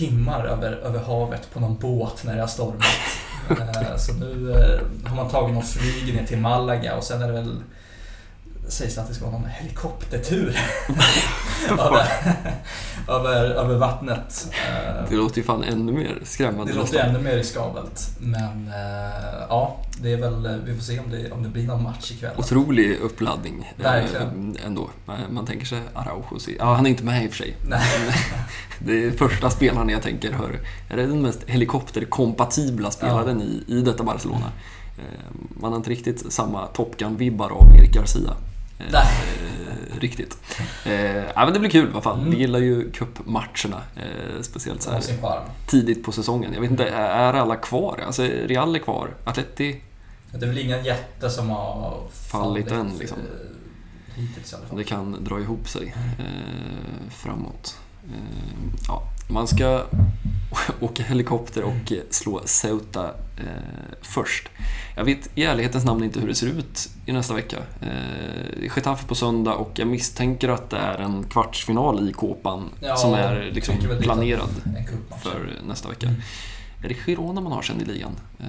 [0.00, 2.84] timmar över, över havet på någon båt när det har stormat.
[3.50, 7.26] Eh, Så nu eh, har man tagit något flyg ner till Malaga och sen är
[7.26, 7.56] det väl
[8.70, 10.58] sägs det att det ska vara någon helikoptertur
[11.70, 12.06] över,
[13.08, 14.48] över, över vattnet.
[14.68, 17.10] Eh, Det låter ju fan ännu mer skrämmande Det låter nästan.
[17.14, 18.08] ännu mer riskabelt.
[18.20, 21.82] Men eh, ja, det är väl, vi får se om det, om det blir någon
[21.82, 22.32] match ikväll.
[22.38, 24.56] Otrolig uppladdning eh, Verkligen.
[24.66, 24.90] ändå.
[25.30, 26.38] Man- tänker sig Araujo.
[26.58, 27.56] Ja, han är inte med i och för sig.
[27.68, 27.82] Nej.
[28.78, 30.60] Det är första spelaren jag tänker, hör,
[30.90, 34.52] är det den mest helikopterkompatibla spelaren i, i detta Barcelona?
[34.98, 35.04] Eh,
[35.60, 38.30] Man har inte riktigt samma Top Gun-vibbar av Erik Garcia.
[38.80, 39.06] Eh, Nej.
[40.00, 40.38] riktigt.
[40.84, 42.18] Eh, ja, men det blir kul alla fall.
[42.18, 42.30] Mm.
[42.30, 43.82] Vi gillar ju cupmatcherna.
[43.96, 45.02] Eh, speciellt så här
[45.66, 46.52] tidigt på säsongen.
[46.54, 48.02] Jag vet inte, är alla kvar?
[48.06, 49.10] Alltså Real är kvar.
[49.24, 49.80] Atleti,
[50.32, 53.18] Det är väl ingen jätte som har Fallit än, liksom.
[53.18, 54.78] eh, Hittills i alla fall.
[54.78, 57.76] det kan dra ihop sig eh, framåt.
[58.04, 59.82] Eh, ja, man ska
[60.80, 63.04] åka helikopter och slå Ceuta
[63.38, 63.44] eh,
[64.02, 64.48] först.
[64.96, 67.56] Jag vet i ärlighetens namn inte hur det ser ut i nästa vecka.
[67.80, 72.96] Eh, Getafe på söndag och jag misstänker att det är en kvartsfinal i Kåpan Ja,
[72.96, 74.48] som är liksom planerad
[75.22, 76.06] för nästa vecka.
[76.06, 76.20] Mm.
[76.84, 78.12] Är det Girona man har sen i ligan?
[78.40, 78.46] Eh,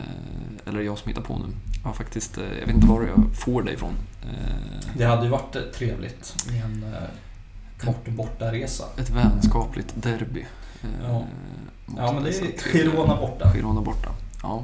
[0.65, 1.45] eller är det jag som hittar på nu?
[1.83, 3.93] Jag, faktiskt, eh, jag vet inte var jag får det ifrån.
[4.23, 8.83] Eh, Det hade ju varit eh, trevligt med en eh, kort bortaresa.
[8.97, 10.45] ett vänskapligt derby.
[10.83, 11.13] Eh, Ja.
[11.85, 13.51] mot Ja, men det är Girona borta.
[13.53, 14.09] Girona borta.
[14.43, 14.63] Ja.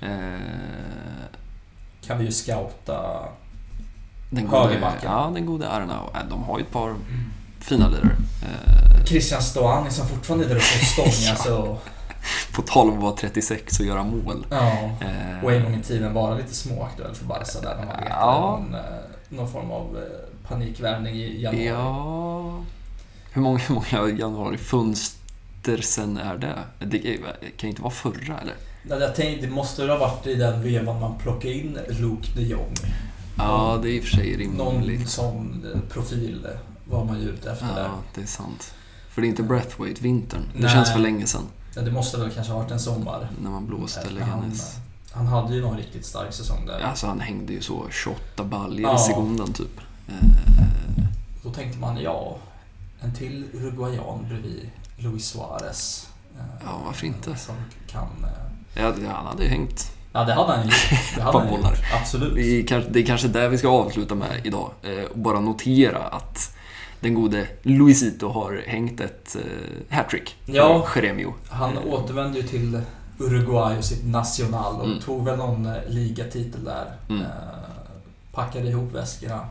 [0.00, 0.08] Eh,
[2.06, 3.24] Kan vi ju scouta.
[4.30, 6.10] den gode, ja, den gode Arnau.
[6.14, 6.94] Eh, De har ju ett par
[7.60, 8.16] fina lirare.
[8.42, 11.82] Eh, Christian Stoani som fortfarande är där uppe och stångas och...
[12.54, 14.46] på 12 var 36 och göra mål.
[14.50, 14.72] Ja.
[15.00, 18.10] Eh, Och en gång i tiden vara lite småaktuell för Barca där när man letade
[18.10, 18.58] Ja.
[18.60, 18.80] någon, eh,
[19.28, 21.66] någon form av eh, panikvärvning i januari.
[21.66, 22.60] Ja...
[23.32, 24.08] Hur många, hur många
[25.68, 26.86] januarifönster sen är det?
[26.86, 26.98] Det
[27.56, 28.54] kan ju inte vara förra, eller?
[28.82, 32.28] Nej, Jag tänkte, det måste väl ha varit i den vevan man plockade in Luke
[32.36, 32.74] de Jong.
[33.38, 35.08] Ja, det är i och för sig Någon rimligt.
[35.10, 36.46] sån eh, profil
[36.84, 37.82] var man ju ute efter där.
[37.82, 38.74] Ja, det är sant.
[39.10, 40.42] För det är inte Breathwaite, vintern.
[40.60, 41.42] Det känns för länge sedan.
[41.76, 43.28] Ja, det måste väl kanske ha varit en sommar.
[43.42, 44.76] När man blåste Han, Leganes.
[45.12, 46.80] han hade ju någon riktigt stark säsong där.
[46.80, 48.96] Alltså han hängde ju så 28 baljor Ja.
[48.96, 49.80] i sekunden typ.
[50.08, 50.14] Eh,
[51.42, 52.36] Då tänkte man, ja,
[53.00, 56.08] en till uruguayan bredvid Luis Suarez.
[56.38, 57.36] eh, Ja, varför inte?
[57.36, 57.54] Som
[57.86, 58.02] kan...
[58.24, 59.90] eh, ja, det- han hade ju hängt.
[60.12, 60.74] Ja, det hade han gjort.
[61.16, 61.70] Det hade han bollar.
[61.70, 61.80] gjort.
[62.00, 62.32] Absolut.
[62.32, 64.70] Vi det är kanske där vi ska avsluta med idag.
[64.82, 66.56] Eh, och bara notera att
[67.00, 70.86] den gode Luisito har hängt ett eh, hattrick Ja.
[70.96, 71.34] Jeremio.
[71.48, 72.80] Han Eh, återvände ju till
[73.18, 75.00] Uruguay och sitt Nacional och Mm.
[75.00, 76.92] tog väl någon eh, ligatitel där.
[77.08, 77.22] Mm.
[77.22, 77.28] Eh,
[78.32, 79.46] packade ihop väskorna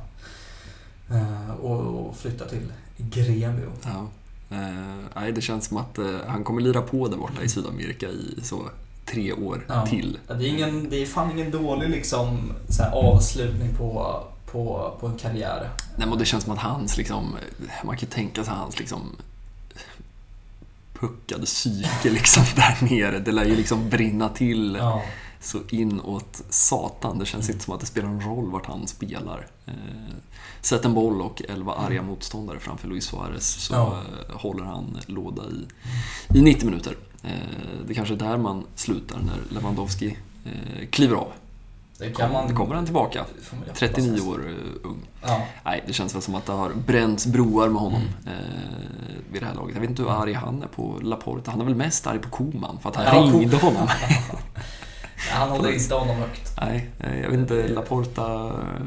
[1.11, 3.71] eh, och, och flyttade till Gremio.
[3.83, 4.07] Ja.
[4.54, 8.08] Eh, nej, det känns som att eh, han kommer lira på där borta i Sydamerika
[8.08, 8.62] i så
[9.06, 9.86] tre år Ja.
[9.86, 10.18] till.
[10.28, 15.08] Ja, Det är, ingen, det är fan ingen dålig liksom, så avslutning på, på, på
[15.08, 15.70] en karriär.
[15.97, 17.36] Nej, men det känns som att hans, liksom,
[17.86, 19.01] man kan tänka sig hans liksom
[20.99, 23.20] puckade psyke liksom där nere.
[23.20, 25.01] Det lär ju liksom brinna till Ja.
[25.43, 27.19] Så inåt satan.
[27.19, 29.47] Det känns inte som att det spelar en roll vart han spelar.
[29.65, 29.73] Eh,
[30.61, 33.97] sätt en boll och elva arga motståndare framför Luis Suarez så Ja.
[34.29, 35.67] eh, håller han låda i,
[36.37, 36.97] i 90 minuter.
[37.23, 37.31] Eh,
[37.87, 40.17] det kanske är där man slutar när Lewandowski
[40.91, 41.27] kliver av.
[41.97, 42.49] Det kan man...
[42.49, 43.25] Då kommer han tillbaka.
[43.37, 44.27] det får man ju 39 hoppas.
[44.27, 44.39] år
[44.83, 44.97] ung.
[45.21, 45.41] Ja.
[45.65, 48.37] Nej, det känns väl som att det har bränts broar med honom Mm.
[48.37, 48.43] eh,
[49.31, 49.73] vid det här laget.
[49.75, 51.51] Jag vet inte hur arg han är på Laporta.
[51.51, 53.87] Han är väl mest arg på Koman för att han Ja, ringde honom.
[55.32, 56.51] Han håller inte honom högt.
[56.61, 56.89] Nej,
[57.21, 57.67] jag vet inte.
[57.67, 58.47] Laporta...
[58.47, 58.86] eh,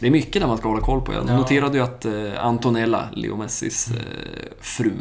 [0.00, 1.12] Det är mycket där man ska hålla koll på.
[1.12, 1.36] Jag Ja.
[1.36, 3.96] noterade ju att eh, Antonella, Leo Messis eh,
[4.60, 4.92] fru,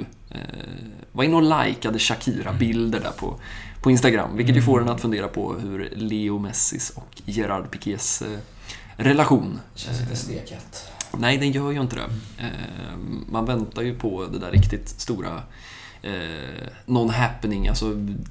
[1.11, 3.39] var inne och likade Shakira-bilder där på,
[3.81, 4.37] på Instagram.
[4.37, 4.65] Vilket ju Mm.
[4.65, 8.23] får en att fundera på hur Leo Messis och Gerard Piqués
[8.97, 10.87] relation Känns inte stekhett.
[11.17, 12.01] Nej, den gör ju inte det.
[12.43, 12.97] Eh,
[13.29, 15.41] man väntar ju på det där riktigt stora
[16.03, 17.67] eh, non-happening.
[17.69, 17.85] Alltså,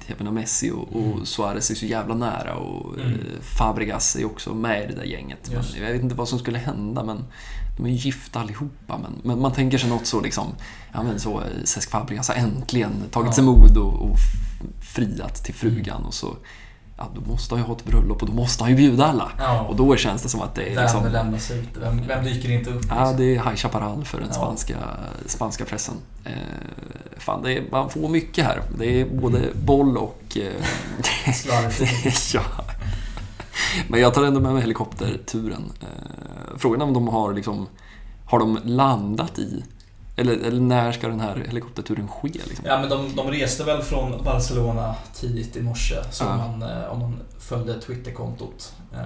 [0.07, 1.25] jag menar Messi och, och Mm.
[1.25, 3.11] Suarez är så jävla nära och Mm.
[3.11, 5.49] eh, Fabregas är också med i det där gänget.
[5.51, 7.23] Men jag vet inte vad som skulle hända, men
[7.77, 8.97] de är ju gifta allihopa.
[8.97, 10.47] Men, men man tänker sig något så liksom,
[10.93, 13.33] ja men så, eh, Cesc Fabregas har äntligen tagit Ja.
[13.33, 14.17] sig mod och, och
[14.81, 16.37] friat till frugan och så
[16.97, 19.31] Ja, då måste han ju ha ett bröllop och då måste han ju bjuda alla.
[19.37, 19.61] Ja.
[19.61, 21.07] Och då känns det som att det är Vem liksom...
[21.11, 21.69] lämnas ut?
[21.81, 22.85] Vem, vem dyker inte upp?
[22.89, 23.17] Ja, liksom?
[23.17, 24.35] det är High Chaparral för den Ja.
[24.35, 24.77] spanska,
[25.25, 25.95] spanska pressen.
[26.25, 26.31] Eh,
[27.17, 28.61] fan, det är, man får mycket här.
[28.77, 30.37] Det är både boll och...
[30.37, 30.65] Eh,
[32.33, 32.41] ja.
[33.87, 35.71] Men jag tar ändå med mig helikopterturen.
[35.81, 37.67] Eh, frågan är om de har liksom...
[38.25, 39.63] Har de landat i...
[40.15, 42.27] Eller, eller när ska den här helikopterturen ske?
[42.33, 42.65] Liksom?
[42.65, 45.95] Ja, men de, de reste väl från Barcelona tidigt i morse.
[46.11, 46.35] Så Ja.
[46.37, 48.73] man, eh, om man följde Twitterkontot.
[48.93, 48.99] eh,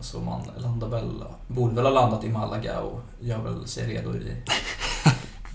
[0.00, 1.10] Så man landar väl,
[1.48, 4.32] borde väl ha landat i Malaga och gör väl sig redo i,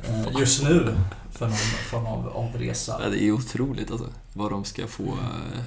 [0.08, 0.96] eh, just nu
[1.40, 1.56] för någon
[1.90, 3.00] form av avresa.
[3.04, 4.08] Ja, det är otroligt alltså.
[4.34, 5.04] Vad de ska få...
[5.04, 5.64] eh,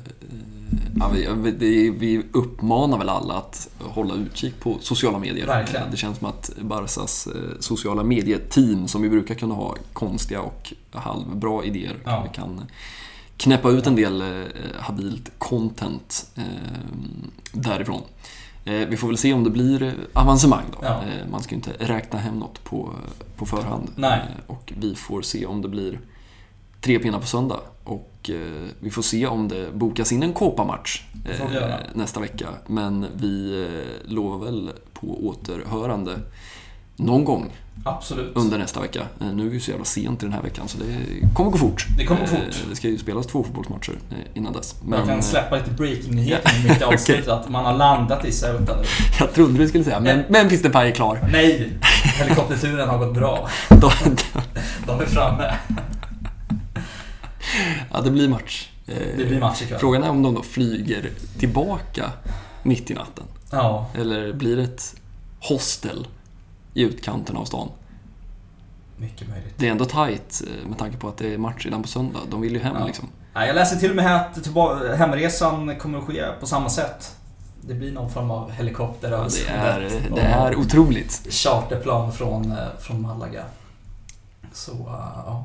[0.97, 5.47] Ja, vi, det, vi uppmanar väl alla att hålla utkik på sociala medier.
[5.47, 5.91] Verkligen.
[5.91, 10.73] Det känns som att Barsas eh, sociala medieteam, som vi brukar kunna ha konstiga och
[10.91, 12.27] halvbra idéer, Ja.
[12.35, 12.61] kan
[13.37, 14.47] knäppa ut en del eh,
[14.79, 16.27] habilt content
[17.53, 18.03] därifrån.
[18.65, 20.79] Eh, vi får väl se om det blir eh, avancemang då.
[20.83, 20.89] Ja.
[20.89, 22.95] Eh, man ska ju inte räkna hem något på,
[23.37, 23.91] på förhand.
[23.97, 24.21] Nej.
[24.47, 26.01] Och vi får se om det blir
[26.81, 27.61] tre pinnar på söndag.
[27.85, 28.31] Och
[28.81, 31.03] vi får se om det bokas in en Copa-match
[31.95, 32.49] nästa vecka.
[32.67, 33.67] Men vi
[34.05, 36.19] lovar väl på återhörande
[36.97, 37.51] någon gång
[37.85, 38.33] Absolut.
[38.37, 39.01] under nästa vecka.
[39.21, 41.59] Eh, Nu är vi så jävla sent i den här veckan så det kommer gå
[41.59, 41.87] fort.
[41.99, 42.55] Det kommer gå Eh, fort.
[42.71, 44.75] Det ska ju spelas två fotbollsmatcher eh, innan dess.
[44.83, 48.33] Man Men kan eh, släppa lite breaking-nyheter mitt i avsnittet, att man har landat i
[48.33, 48.83] Ceuta nu.
[49.19, 51.29] jag trodde du skulle säga men Memphis Depay är klar.
[51.33, 51.73] Nej!
[52.19, 53.49] Helikopterturen har gått bra.
[54.87, 55.55] De är framme.
[57.93, 58.69] ja, det blir match.
[59.17, 59.79] Det blir match ikväll.
[59.81, 62.11] Frågan är om de då flyger tillbaka
[62.63, 63.25] mitt i natten.
[63.51, 64.95] Ja, Eller blir det ett
[65.41, 66.07] hostel
[66.75, 67.69] i utkanten av stan?
[68.97, 69.55] mycket möjligt.
[69.57, 72.21] Det är ändå tight eh, med tanke på att det är match redan på söndag.
[72.31, 72.87] De vill ju hem Ja.
[72.87, 73.09] liksom.
[73.35, 74.47] Jag läser till och med att
[74.99, 77.17] hemresan kommer att ske på samma sätt.
[77.61, 81.27] Det blir någon form av helikopter Ja, det, är, det är otroligt.
[81.31, 83.45] charterplan från, eh, från Malaga.
[84.53, 85.45] Så, eh, ja.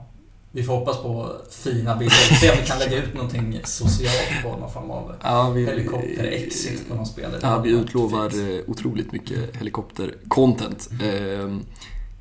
[0.52, 2.16] Vi får hoppas på fina bilder.
[2.16, 6.88] Se om vi kan lägga ut någonting socialt på någon form av Ja, vi, helikopter-exit
[6.90, 7.40] på någon spelare.
[7.42, 10.90] Ja, vi utlovar eh, otroligt mycket helikopter-content.
[11.04, 11.58] Eh,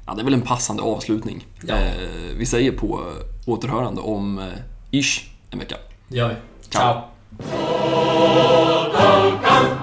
[0.08, 1.46] Ja, det är väl en passande avslutning.
[1.66, 1.74] Ja.
[1.76, 1.90] Eh,
[2.38, 3.12] Vi säger på
[3.46, 4.44] återhörande om eh,
[4.90, 5.76] ish en vecka.
[6.08, 6.34] Det gör vi.
[6.70, 7.00] Ciao.
[9.42, 9.76] Ciao.